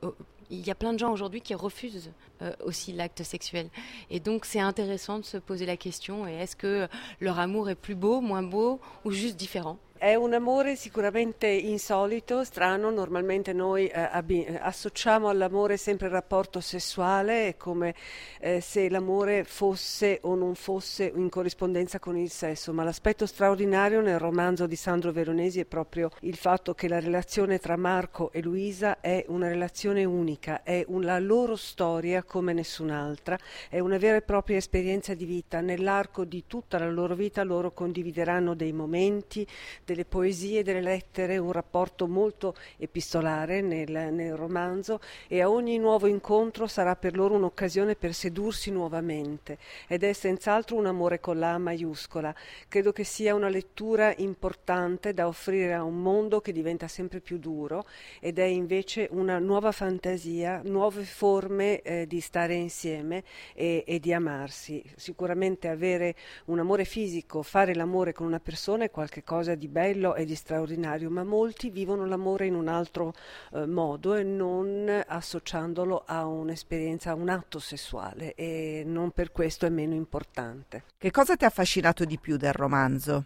[0.52, 3.70] il y a plein de gens aujourd'hui qui refusent euh, aussi l'acte sexuel.
[4.10, 6.88] Et donc c'est intéressant de se poser la question est-ce que
[7.20, 9.78] leur amour est plus beau, moins beau ou juste différent?
[10.02, 16.60] È un amore sicuramente insolito, strano, normalmente noi eh, abbi- associamo all'amore sempre il rapporto
[16.60, 17.94] sessuale, è come
[18.40, 24.02] eh, se l'amore fosse o non fosse in corrispondenza con il sesso, ma l'aspetto straordinario
[24.02, 28.42] nel romanzo di Sandro Veronesi è proprio il fatto che la relazione tra Marco e
[28.42, 33.38] Luisa è una relazione unica, è una loro storia come nessun'altra,
[33.70, 37.72] è una vera e propria esperienza di vita, nell'arco di tutta la loro vita loro
[37.72, 39.46] condivideranno dei momenti,
[39.92, 46.08] delle poesie, delle lettere, un rapporto molto epistolare nel, nel romanzo e a ogni nuovo
[46.08, 51.58] incontro sarà per loro un'occasione per sedursi nuovamente ed è senz'altro un amore con la
[51.58, 52.34] maiuscola.
[52.70, 57.38] Credo che sia una lettura importante da offrire a un mondo che diventa sempre più
[57.38, 57.86] duro
[58.22, 63.24] ed è invece una nuova fantasia, nuove forme eh, di stare insieme
[63.54, 64.82] e, e di amarsi.
[64.96, 66.16] Sicuramente avere
[66.46, 70.36] un amore fisico, fare l'amore con una persona è qualcosa di bello bello e di
[70.36, 73.16] straordinario, ma molti vivono l'amore in un altro
[73.54, 79.66] eh, modo e non associandolo a un'esperienza, a un atto sessuale e non per questo
[79.66, 80.84] è meno importante.
[81.00, 83.26] Che cosa ti ha affascinato di più del romanzo?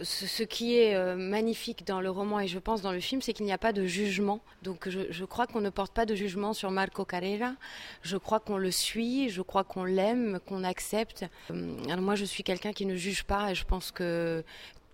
[0.00, 3.32] ce qui est euh, magnifique dans le roman et je pense dans le film, c'est
[3.32, 4.40] qu'il n'y a pas de jugement.
[4.62, 7.52] Donc je, je crois qu'on ne porte pas de jugement sur Marco Carrera.
[8.02, 11.26] Je crois qu'on le suit, je crois qu'on l'aime, qu'on accepte.
[11.50, 14.44] Euh, alors moi, je suis quelqu'un qui ne juge pas et je pense que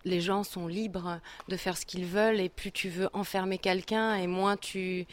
[0.05, 4.15] les gens sont libres de faire ce qu'ils veulent et plus tu veux enfermer quelqu'un
[4.17, 5.07] et moins tu,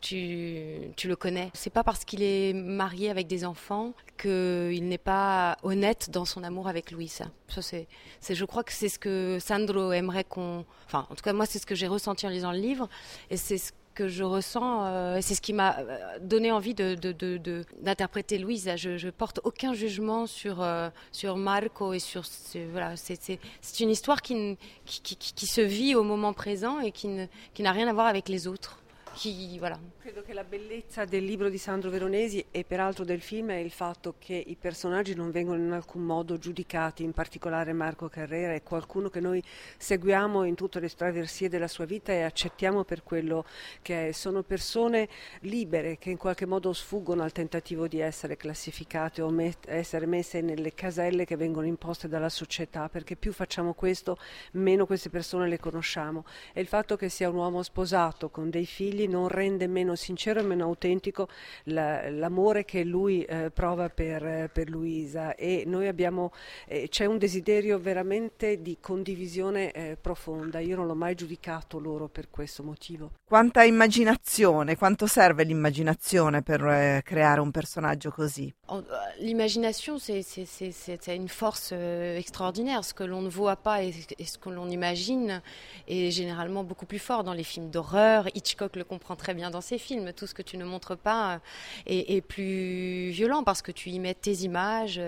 [0.00, 1.50] tu, tu le connais.
[1.54, 6.42] C'est pas parce qu'il est marié avec des enfants qu'il n'est pas honnête dans son
[6.44, 7.26] amour avec Louisa.
[7.48, 7.86] Ça c'est,
[8.28, 11.58] je crois que c'est ce que Sandro aimerait qu'on, enfin, en tout cas moi c'est
[11.58, 12.88] ce que j'ai ressenti en lisant le livre
[13.30, 16.94] et c'est ce que je ressens, euh, c'est ce qui m'a euh, donné envie de,
[16.94, 18.70] de, de, d'interpréter Louise.
[18.76, 22.22] Je, je porte aucun jugement sur, euh, sur Marco et sur.
[22.70, 23.40] Voilà, c'est,
[23.80, 27.08] une histoire qui, qui, qui, qui, se vit au moment présent et qui,
[27.54, 28.78] qui n'a rien à voir avec les autres.
[29.16, 29.78] chi, voilà.
[30.06, 33.72] Credo che la bellezza del libro di Sandro Veronesi e peraltro del film è il
[33.72, 38.62] fatto che i personaggi non vengono in alcun modo giudicati, in particolare Marco Carrera è
[38.62, 39.42] qualcuno che noi
[39.76, 43.44] seguiamo in tutte le traversie della sua vita e accettiamo per quello
[43.82, 44.12] che è.
[44.12, 45.08] Sono persone
[45.40, 50.40] libere che in qualche modo sfuggono al tentativo di essere classificate o met- essere messe
[50.40, 54.18] nelle caselle che vengono imposte dalla società, perché più facciamo questo,
[54.52, 56.24] meno queste persone le conosciamo.
[56.52, 60.40] E il fatto che sia un uomo sposato con dei figli non rende meno sincero
[60.40, 61.28] e meno autentico
[61.64, 66.32] la, l'amore che lui eh, prova per, per, Luisa e noi abbiamo,
[66.66, 72.08] eh, c'è un desiderio veramente di condivisione eh, profonda, io non l'ho mai giudicato loro
[72.08, 73.12] per questo motivo.
[73.24, 78.52] Quanta immaginazione, quanto serve l'immaginazione per eh, creare un personaggio così?
[78.66, 78.84] Oh,
[79.18, 83.82] l'immaginazione c'est, c'est, c'est, c'est une force euh, extraordinaire, ce que l'on ne voit pas
[83.82, 85.42] et, et ce que l'on imagine
[85.88, 89.60] est généralement beaucoup plus fort dans les films d'horreur, Hitchcock le comprend très bien dans
[89.60, 89.85] ses films.
[90.16, 91.40] Tout ce que tu ne montres pas
[91.86, 95.00] est, est plus violent parce que tu y mets tes images,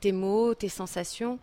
[0.00, 1.38] tes mots, tes sensations.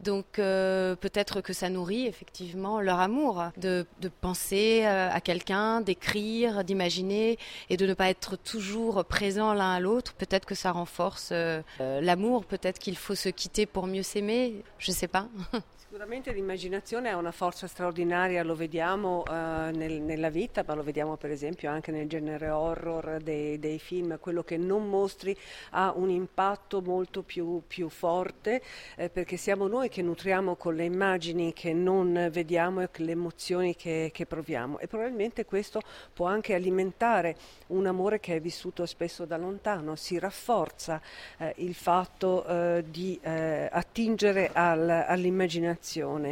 [0.00, 3.86] Donc euh, peut-être que ça nourrit effectivement leur amour de,
[4.20, 7.38] penser euh, à quelqu'un, d'écrire, d'imaginer
[7.70, 10.14] et de ne pas être toujours présent l'un à l'autre.
[10.14, 14.92] Peut-être que ça renforce euh, l'amour, peut-être qu'il faut se quitter pour mieux s'aimer, je
[14.92, 15.28] sais pas.
[15.96, 19.32] Sicuramente l'immaginazione è una forza straordinaria, lo vediamo uh,
[19.74, 24.18] nel, nella vita, ma lo vediamo per esempio anche nel genere horror dei, dei film,
[24.18, 25.34] quello che non mostri
[25.70, 28.60] ha un impatto molto più, più forte
[28.96, 33.74] eh, perché siamo noi che nutriamo con le immagini che non vediamo e le emozioni
[33.74, 34.78] che, che proviamo.
[34.78, 35.80] E probabilmente questo
[36.12, 37.36] può anche alimentare
[37.68, 41.00] un amore che è vissuto spesso da lontano, si rafforza
[41.38, 45.84] eh, il fatto eh, di eh, attingere al, all'immaginazione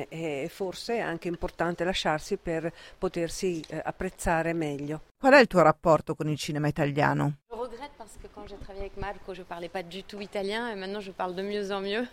[0.09, 5.03] e forse è anche importante lasciarsi per potersi eh, apprezzare meglio.
[5.25, 7.37] Qual è il tuo rapporto con il cinema italiano?
[7.51, 10.69] Je regrette parce que quand j'ai travaillé avec Marco, je parlais pas du tout italien
[10.69, 12.07] et maintenant je parle de mieux en mieux.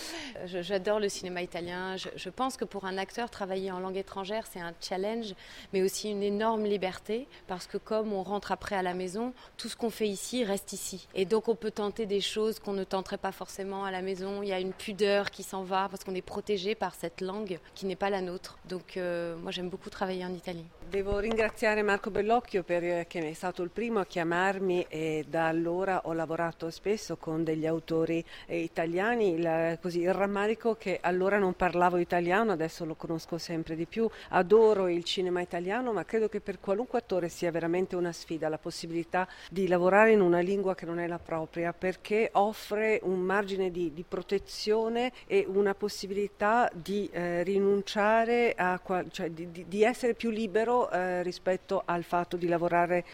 [0.44, 1.96] J'adore le cinéma italien.
[1.96, 5.34] Je, je, pense que pour un acteur, travailler en langue étrangère, c'est un challenge,
[5.72, 9.70] mais aussi une énorme liberté parce que comme on rentre après à la maison, tout
[9.70, 11.08] ce qu'on fait ici reste ici.
[11.14, 14.42] Et donc on peut tenter des choses qu'on ne tenterait pas forcément à la maison.
[14.42, 17.60] Il y a une pudeur qui s'en va parce qu'on est protégé par cette langue
[17.74, 18.58] qui n'est pas la nôtre.
[18.68, 20.66] Donc euh, moi j'aime beaucoup travailler en Italie.
[20.90, 26.12] Devo ringraziare Marco Bellocchio perché è stato il primo a chiamarmi e da allora ho
[26.12, 32.52] lavorato spesso con degli autori italiani, il, così, il rammarico che allora non parlavo italiano,
[32.52, 36.98] adesso lo conosco sempre di più, adoro il cinema italiano ma credo che per qualunque
[36.98, 41.06] attore sia veramente una sfida la possibilità di lavorare in una lingua che non è
[41.06, 48.54] la propria perché offre un margine di, di protezione e una possibilità di eh, rinunciare
[48.56, 48.80] a,
[49.10, 53.04] cioè di, di essere più libero eh, rispetto al fatto di lavorare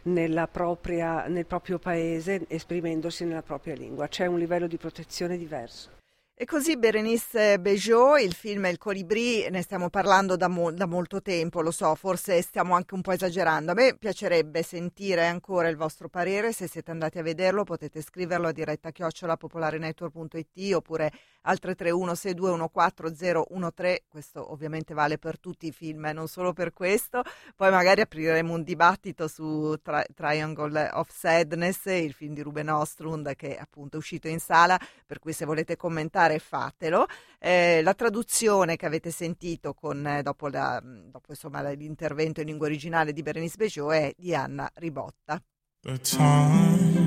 [0.47, 4.09] propria, nel proprio paese esprimendosi nella propria lingua.
[4.09, 5.91] C'è un livello di protezione diverso.
[6.37, 11.23] E così Berenice Bejo, il film Il Colibrì, ne stiamo parlando da, mo- da, molto
[11.23, 13.71] tempo, lo so, forse stiamo anche un po' esagerando.
[13.71, 18.49] A me piacerebbe sentire ancora il vostro parere, se siete andati a vederlo potete scriverlo
[18.49, 21.13] a diretta chiocciolapopolarenetwork.it oppure
[21.43, 27.23] al 331-6214013, questo ovviamente vale per tutti i film, non solo per questo.
[27.55, 33.37] Poi magari apriremo un dibattito su Tri- Triangle of Sadness, il film di Ruben Ostrund
[33.37, 34.77] che è appunto uscito in sala,
[35.07, 37.07] per cui se volete commentare fare fatelo.
[37.39, 42.67] Eh, la traduzione che avete sentito con, eh, dopo, la, dopo insomma, l'intervento in lingua
[42.67, 45.43] originale di Berenice Bejo è di Anna Ribotta.
[45.81, 47.03] The time.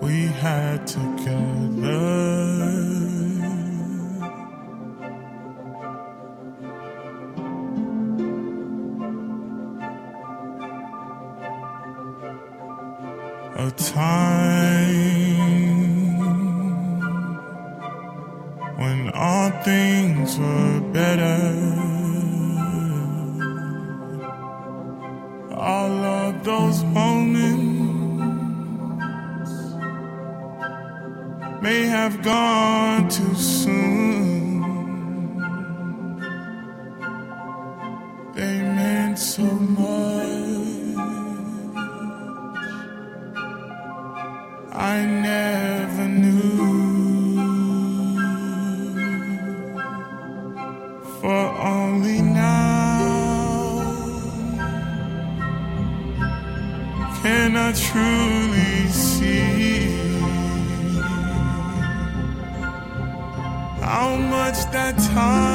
[0.00, 2.59] We had together
[13.66, 15.38] a time
[18.78, 21.42] when all things were better.
[25.52, 27.74] All of those moments
[31.60, 34.62] may have gone too soon.
[38.32, 40.39] They meant so much.
[44.92, 46.50] I never knew.
[51.20, 51.42] For
[51.74, 52.60] only now
[57.22, 59.86] can I truly see
[63.80, 65.49] how much that time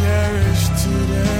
[0.00, 1.39] cherish today.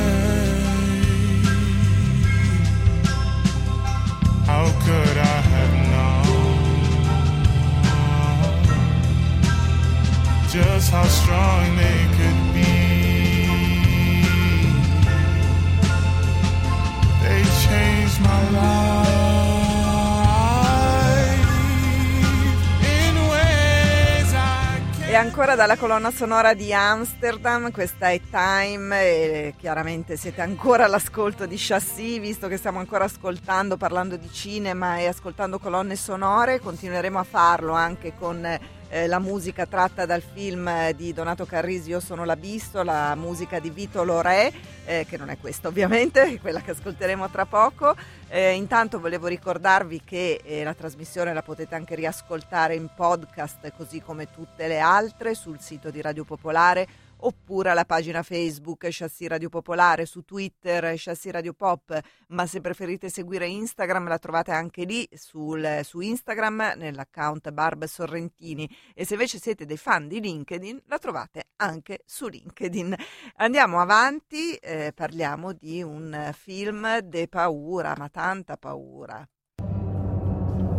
[25.61, 32.18] Dalla colonna sonora di Amsterdam, questa è Time e chiaramente siete ancora all'ascolto di Chassis,
[32.18, 37.74] visto che stiamo ancora ascoltando, parlando di cinema e ascoltando colonne sonore, continueremo a farlo
[37.74, 38.42] anche con
[38.91, 43.70] eh, la musica tratta dal film di Donato Carrisi, Io sono l'abisso, la musica di
[43.70, 44.53] Vito Lorè,
[44.84, 47.95] eh, che non è questa ovviamente, è quella che ascolteremo tra poco.
[48.28, 54.01] Eh, intanto volevo ricordarvi che eh, la trasmissione la potete anche riascoltare in podcast, così
[54.03, 59.48] come tutte le altre, sul sito di Radio Popolare oppure alla pagina Facebook Chassis Radio
[59.48, 61.98] Popolare, su Twitter Chassis Radio Pop,
[62.28, 68.68] ma se preferite seguire Instagram la trovate anche lì sul, su Instagram nell'account Barb Sorrentini
[68.94, 72.94] e se invece siete dei fan di LinkedIn la trovate anche su LinkedIn.
[73.36, 79.26] Andiamo avanti, eh, parliamo di un film de paura, ma tanta paura.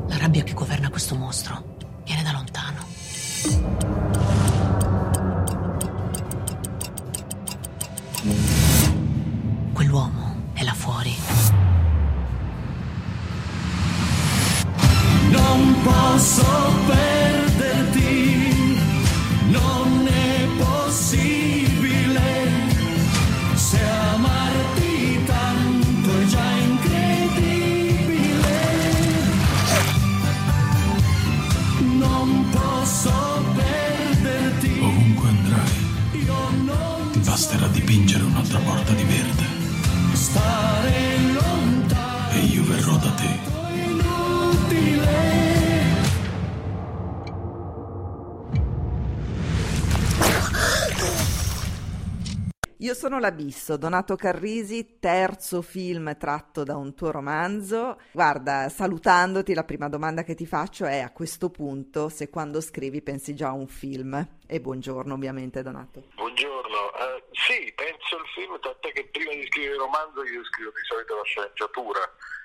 [0.07, 4.00] La rabbia che governa questo mostro viene da lontano.
[9.74, 11.15] Quell'uomo è là fuori.
[15.32, 16.43] Non posso
[16.86, 17.40] perderti,
[53.01, 57.99] sono l'Abisso, Donato Carrisi, terzo film tratto da un tuo romanzo.
[58.11, 63.01] Guarda, salutandoti, la prima domanda che ti faccio è a questo punto se quando scrivi
[63.01, 64.13] pensi già a un film.
[64.45, 66.03] E buongiorno ovviamente Donato.
[66.13, 70.69] Buongiorno, Eh, sì, penso al film, tant'è che prima di scrivere il romanzo io scrivo
[70.69, 72.01] di solito la sceneggiatura,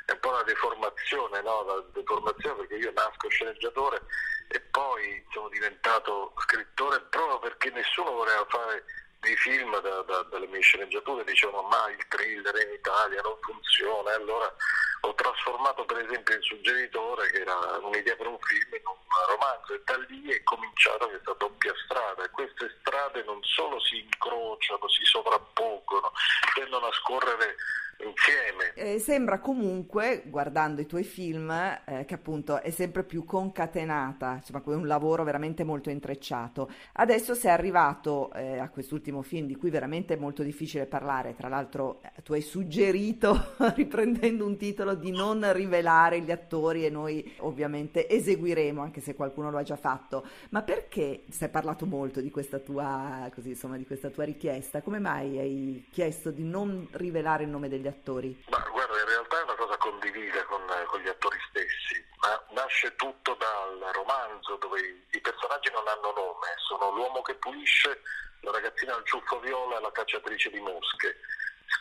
[0.07, 1.65] è un po' una deformazione, no?
[1.69, 4.01] La deformazione perché io nasco sceneggiatore
[4.49, 10.47] e poi sono diventato scrittore proprio perché nessuno voleva fare dei film da- da- dalle
[10.47, 14.55] mie sceneggiature, dicevano ma il thriller in Italia non funziona, allora
[15.01, 18.95] ho trasformato per esempio il suggeritore che era un'idea per un film in un
[19.29, 19.75] romanzo.
[19.75, 22.23] E da lì è cominciata questa doppia strada.
[22.25, 26.13] E queste strade non solo si incrociano, si sovrappongono,
[26.55, 27.57] tendono a scorrere
[28.05, 28.73] insieme.
[28.75, 34.63] Eh, sembra comunque, guardando i tuoi film, eh, che appunto è sempre più concatenata, insomma,
[34.67, 36.71] un lavoro veramente molto intrecciato.
[36.95, 41.49] Adesso sei arrivato eh, a quest'ultimo film di cui veramente è molto difficile parlare, tra
[41.49, 47.35] l'altro eh, tu hai suggerito, riprendendo un titolo, di non rivelare gli attori e noi
[47.39, 50.27] ovviamente eseguiremo, anche se qualcuno lo ha già fatto.
[50.51, 54.83] Ma perché si è parlato molto di questa tua, così, insomma, di questa tua richiesta?
[54.83, 58.45] Come mai hai chiesto di non rivelare il nome degli attori?
[58.49, 62.95] Ma guarda, in realtà è una cosa condivisa con, con gli attori stessi, ma nasce
[62.97, 68.03] tutto dal romanzo dove i, i personaggi non hanno nome, sono l'uomo che pulisce,
[68.41, 71.17] la ragazzina al ciuffo viola la cacciatrice di mosche.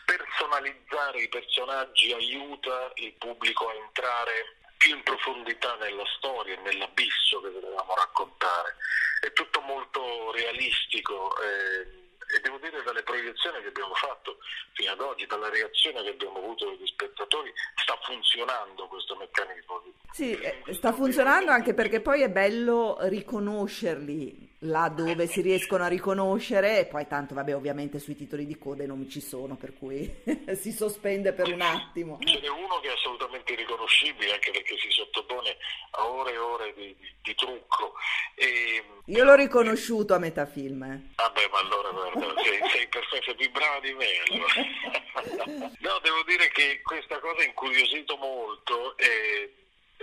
[0.02, 7.40] Spersonalizzare i personaggi aiuta il pubblico a entrare più in profondità nella storia e nell'abisso
[7.40, 8.76] che volevamo raccontare.
[9.20, 11.36] È tutto molto realistico.
[11.40, 14.38] eh, e devo dire dalle proiezioni che abbiamo fatto
[14.72, 19.82] fino ad oggi, dalla reazione che abbiamo avuto dagli spettatori, sta funzionando questo meccanismo.
[20.12, 25.88] Sì, eh, sta funzionando anche perché poi è bello riconoscerli là dove si riescono a
[25.88, 30.22] riconoscere e poi tanto vabbè ovviamente sui titoli di coda non ci sono per cui
[30.54, 32.18] si sospende per un attimo.
[32.24, 35.56] Ce n'è uno che è assolutamente irriconoscibile anche perché si sottopone
[35.92, 37.94] a ore e ore di, di- di trucco.
[38.34, 40.82] E, Io l'ho riconosciuto a metà film.
[40.82, 41.00] eh.
[41.16, 44.06] Vabbè, ma allora guarda, sei, sei perfetto, sei più brava di me.
[44.28, 45.70] Allora.
[45.80, 49.52] no, devo dire che questa cosa ha incuriosito molto e-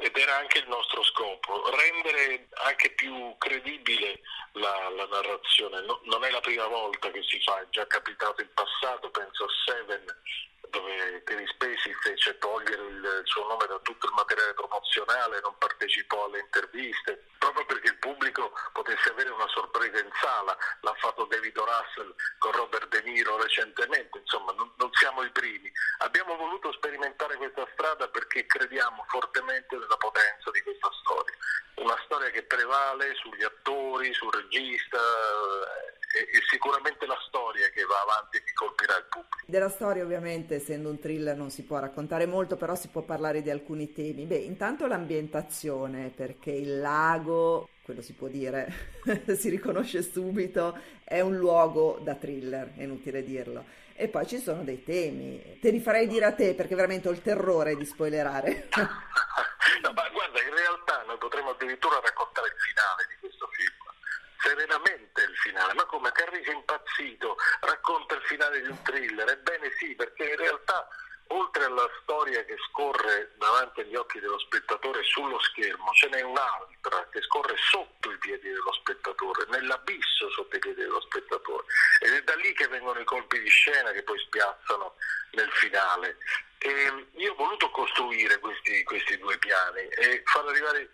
[0.03, 4.19] ed era anche il nostro scopo, rendere anche più credibile
[4.51, 5.79] la, la narrazione.
[5.81, 9.45] No- non è la prima volta che si fa, è già capitato in passato, penso
[9.45, 10.05] a Seven
[10.73, 16.25] dove Terry Spacey fece togliere il, suo nome da tutto il materiale promozionale, non partecipò
[16.25, 20.57] alle interviste, proprio perché il pubblico potesse avere una sorpresa in sala.
[20.81, 21.51] L'ha fatto David.
[21.53, 25.71] Russell con Robert De Niro recentemente, insomma non, non siamo i primi.
[25.99, 31.35] Abbiamo voluto sperimentare questa strada perché crediamo fortemente nella potenza di questa storia.
[31.75, 37.83] Una storia che prevale sugli attori, sul regista, eh, e, e sicuramente la storia che
[37.85, 39.45] va avanti e che colpirà il pubblico.
[39.45, 43.41] Della storia ovviamente essendo un thriller non si può raccontare molto, però si può parlare
[43.41, 44.25] di alcuni temi.
[44.25, 48.71] Beh, intanto l'ambientazione, perché il lago, quello si può dire,
[49.35, 53.81] si riconosce subito, è un luogo da thriller, è inutile dirlo.
[53.95, 55.59] E poi ci sono dei temi.
[55.59, 58.69] Te li farei dire a te perché veramente ho il terrore di spoilerare.
[59.81, 63.79] No, ma guarda, in realtà noi potremmo addirittura raccontare il finale di questo film.
[64.43, 69.29] Serenamente il finale, ma come Carrisi impazzito, racconta il finale di un thriller.
[69.29, 70.12] Ebbene sì, perché
[70.73, 70.87] realtà
[71.27, 77.07] oltre alla storia che scorre davanti agli occhi dello spettatore sullo schermo, ce n'è un'altra
[77.11, 81.65] che scorre sotto i piedi dello spettatore, nell'abisso sotto i piedi dello spettatore.
[82.01, 84.95] Ed è da lì che vengono i colpi di scena che poi spiazzano
[85.31, 86.17] nel finale.
[86.59, 90.91] E io ho voluto costruire questi, questi due piani e far arrivare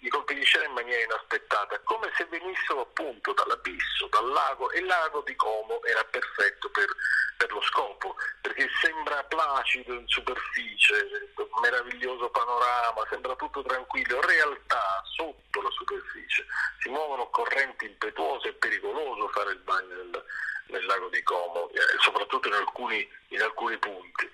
[0.00, 4.86] i, i colpi in maniera inaspettata, come se venissero appunto dall'abisso, dal lago, e il
[4.86, 6.88] lago di Como era perfetto per,
[7.36, 14.26] per lo scopo, perché sembra placido in superficie, un meraviglioso panorama, sembra tutto tranquillo, in
[14.26, 16.46] realtà sotto la superficie
[16.80, 20.24] si muovono correnti impetuose, è pericoloso fare il bagno nel,
[20.66, 24.30] nel lago di Como, eh, soprattutto in alcuni, in alcuni punti.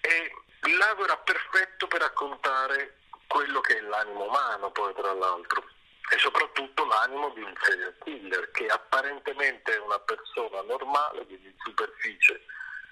[0.00, 2.97] E il lago era perfetto per raccontare
[3.28, 5.62] quello che è l'animo umano, poi tra l'altro,
[6.10, 11.54] e soprattutto l'animo di un serial killer, che apparentemente è una persona normale, quindi in
[11.58, 12.42] superficie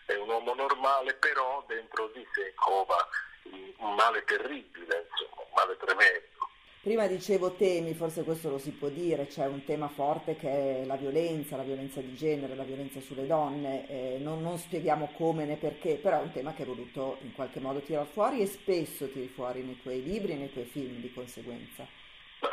[0.05, 3.09] è un uomo normale, però dentro di sé cova
[3.78, 6.36] un male terribile, insomma, un male tremendo.
[6.87, 10.84] Prima dicevo temi, forse questo lo si può dire, c'è un tema forte che è
[10.84, 15.47] la violenza, la violenza di genere, la violenza sulle donne, eh, non, non, spieghiamo come
[15.47, 18.47] né perché, però è un tema che hai voluto in qualche modo tirare fuori e
[18.47, 21.84] spesso tiri fuori nei tuoi libri e nei tuoi film di conseguenza.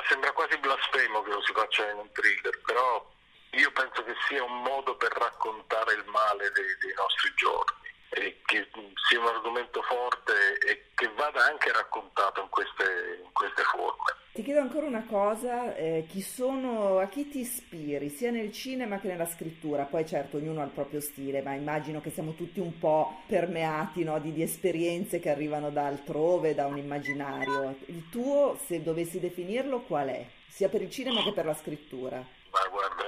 [0.10, 3.06] Sembra quasi blasfemo che lo si faccia in un thriller, però
[3.52, 7.83] io penso che sia un modo per raccontare il male dei, dei nostri giorni
[8.14, 8.68] e che
[9.08, 10.34] sia un argomento forte
[10.68, 14.22] e che vada anche raccontato in queste, in queste forme.
[14.34, 19.00] Ti chiedo ancora una cosa, eh, chi sono, a chi ti ispiri, sia nel cinema
[19.00, 19.84] che nella scrittura?
[19.84, 24.04] Poi certo ognuno ha il proprio stile, ma immagino che siamo tutti un po' permeati
[24.04, 27.76] no, di, di, esperienze che arrivano da altrove, da un immaginario.
[27.86, 30.26] Il tuo, se dovessi definirlo, qual è?
[30.48, 32.18] Sia per il cinema che per la scrittura?
[32.18, 33.03] Ma guarda,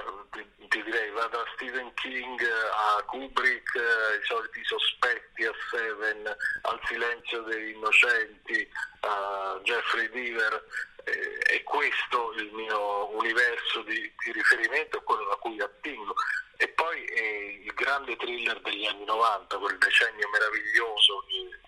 [0.76, 6.80] ti, ti direi, va da Stephen King a Kubrick, ai soliti sospetti, a Seven, al
[6.84, 8.68] silenzio degli innocenti,
[9.00, 10.64] a Jeffrey Deaver
[11.06, 16.14] è questo il mio universo di, di, riferimento, quello da cui attingo.
[16.58, 17.22] E poi è
[17.64, 21.24] il grande thriller degli anni 90, quel decennio meraviglioso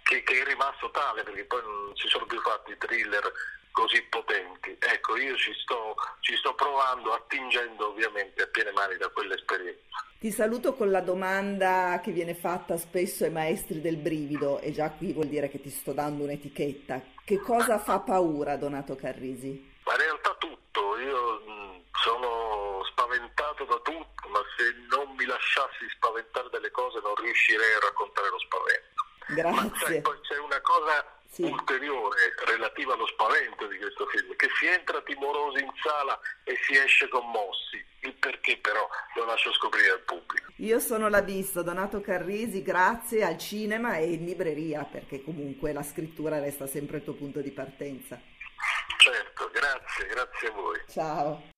[0.09, 3.31] che, che, è rimasto tale perché poi non si sono più fatti thriller
[3.71, 4.75] così potenti.
[4.81, 10.01] Ecco, io ci sto, ci sto provando, attingendo ovviamente a piene mani da quell'esperienza.
[10.19, 14.91] Ti saluto con la domanda che viene fatta spesso ai maestri del brivido, e già
[14.91, 17.03] qui vuol dire che ti sto dando un'etichetta.
[17.23, 19.77] Che cosa fa paura Donato Carrisi?
[19.85, 21.43] Ma in realtà tutto, io
[22.03, 27.81] sono spaventato da tutto, ma se non mi lasciassi spaventare delle cose non riuscirei a
[27.81, 28.98] raccontare lo spavento.
[29.29, 30.01] Grazie.
[30.01, 31.43] Poi c'è una cosa sì.
[31.43, 36.77] ulteriore relativa allo spavento di questo film, che si entra timorosi in sala e si
[36.77, 37.85] esce commossi.
[38.01, 40.53] Il perché però lo lascio scoprire al pubblico.
[40.57, 45.83] Io sono la visto, Donato Carrisi, grazie al cinema e in libreria, perché comunque la
[45.83, 48.21] scrittura resta sempre il tuo punto di partenza.
[48.99, 50.81] Certo, grazie, grazie a voi.
[50.89, 51.57] Ciao.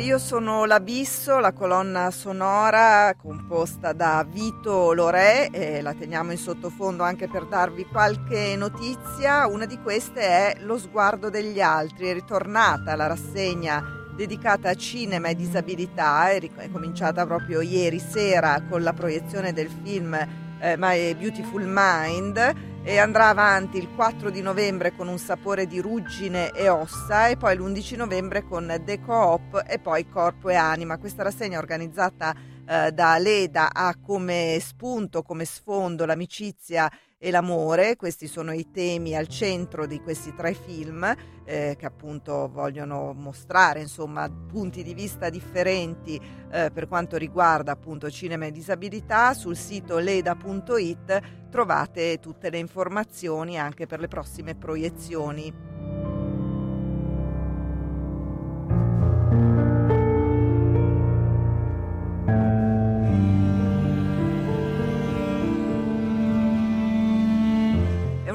[0.00, 7.02] Io sono l'Abisso, la colonna sonora composta da Vito Lorè, e la teniamo in sottofondo
[7.02, 9.46] anche per darvi qualche notizia.
[9.46, 13.84] Una di queste è Lo sguardo degli altri, è ritornata la rassegna
[14.16, 19.52] dedicata a cinema e disabilità, è, ric- è cominciata proprio ieri sera con la proiezione
[19.52, 20.14] del film
[20.60, 25.80] eh, My Beautiful Mind e andrà avanti il 4 di novembre con un sapore di
[25.80, 30.96] ruggine e ossa e poi l'11 novembre con The Coop e poi Corpo e Anima.
[30.96, 32.34] Questa rassegna organizzata
[32.66, 36.90] eh, da Leda ha come spunto, come sfondo l'amicizia
[37.22, 41.04] e l'amore, questi sono i temi al centro di questi tre film
[41.44, 46.18] eh, che appunto vogliono mostrare insomma punti di vista differenti
[46.50, 49.34] eh, per quanto riguarda appunto cinema e disabilità.
[49.34, 56.19] Sul sito leda.it trovate tutte le informazioni anche per le prossime proiezioni.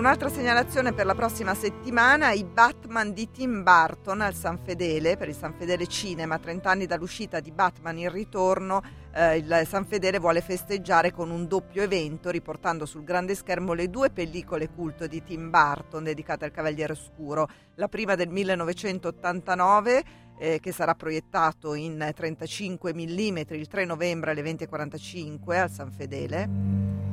[0.06, 5.30] Un'altra segnalazione per la prossima settimana, i Batman di Tim Burton al San Fedele, per
[5.30, 10.20] il San Fedele Cinema, 30 anni dall'uscita di Batman in ritorno, eh, il San Fedele
[10.20, 15.24] vuole festeggiare con un doppio evento riportando sul grande schermo le due pellicole culto di
[15.24, 20.04] Tim Burton dedicate al Cavaliere Oscuro, la prima del 1989
[20.38, 27.05] eh, che sarà proiettato in 35 mm il 3 novembre alle 20.45 al San Fedele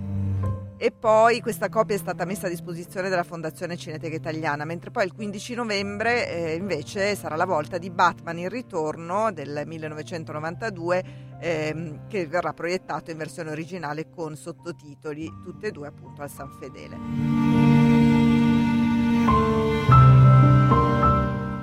[0.82, 5.04] e poi questa copia è stata messa a disposizione della Fondazione Cineteca Italiana, mentre poi
[5.04, 11.04] il 15 novembre eh, invece sarà la volta di Batman in ritorno del 1992
[11.38, 16.50] ehm, che verrà proiettato in versione originale con sottotitoli, tutte e due appunto al San
[16.58, 16.96] Fedele.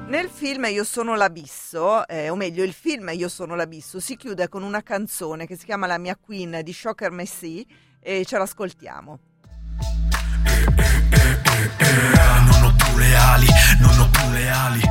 [0.07, 4.47] Nel film Io sono l'abisso, eh, o meglio il film Io sono l'abisso, si chiude
[4.47, 7.67] con una canzone che si chiama La mia Queen di Shocker Messi
[8.01, 9.19] e ce l'ascoltiamo.
[12.45, 13.47] Non ho più le ali,
[13.79, 14.81] non ho più le ali.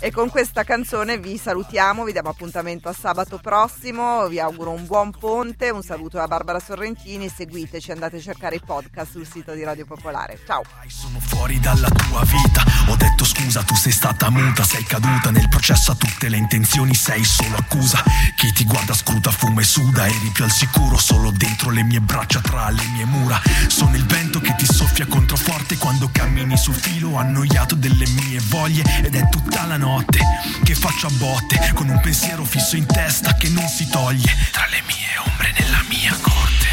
[0.00, 4.86] E con questa canzone vi salutiamo, vi diamo appuntamento a sabato prossimo, vi auguro un
[4.86, 9.52] buon ponte, un saluto da Barbara Sorrentini, seguiteci, andate a cercare i podcast sul sito
[9.54, 10.38] di Radio Popolare.
[10.46, 10.62] Ciao!
[10.86, 15.48] Sono fuori dalla tua vita, ho detto scusa, tu sei stata muta, sei caduta nel
[15.48, 18.02] processo a tutte le intenzioni, sei solo accusa.
[18.36, 22.00] Chi ti guarda scruta, fuma e suda, eri più al sicuro solo dentro le mie
[22.00, 23.42] braccia, tra le mie mura.
[23.66, 28.77] Sono il vento che ti soffia controforte quando cammini sul filo, annoiato delle mie voglie
[28.80, 30.18] ed è tutta la notte
[30.64, 34.66] che faccio a botte con un pensiero fisso in testa che non si toglie tra
[34.70, 36.66] le mie ombre nella mia corte.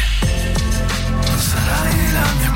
[1.26, 2.55] Non sarai la mia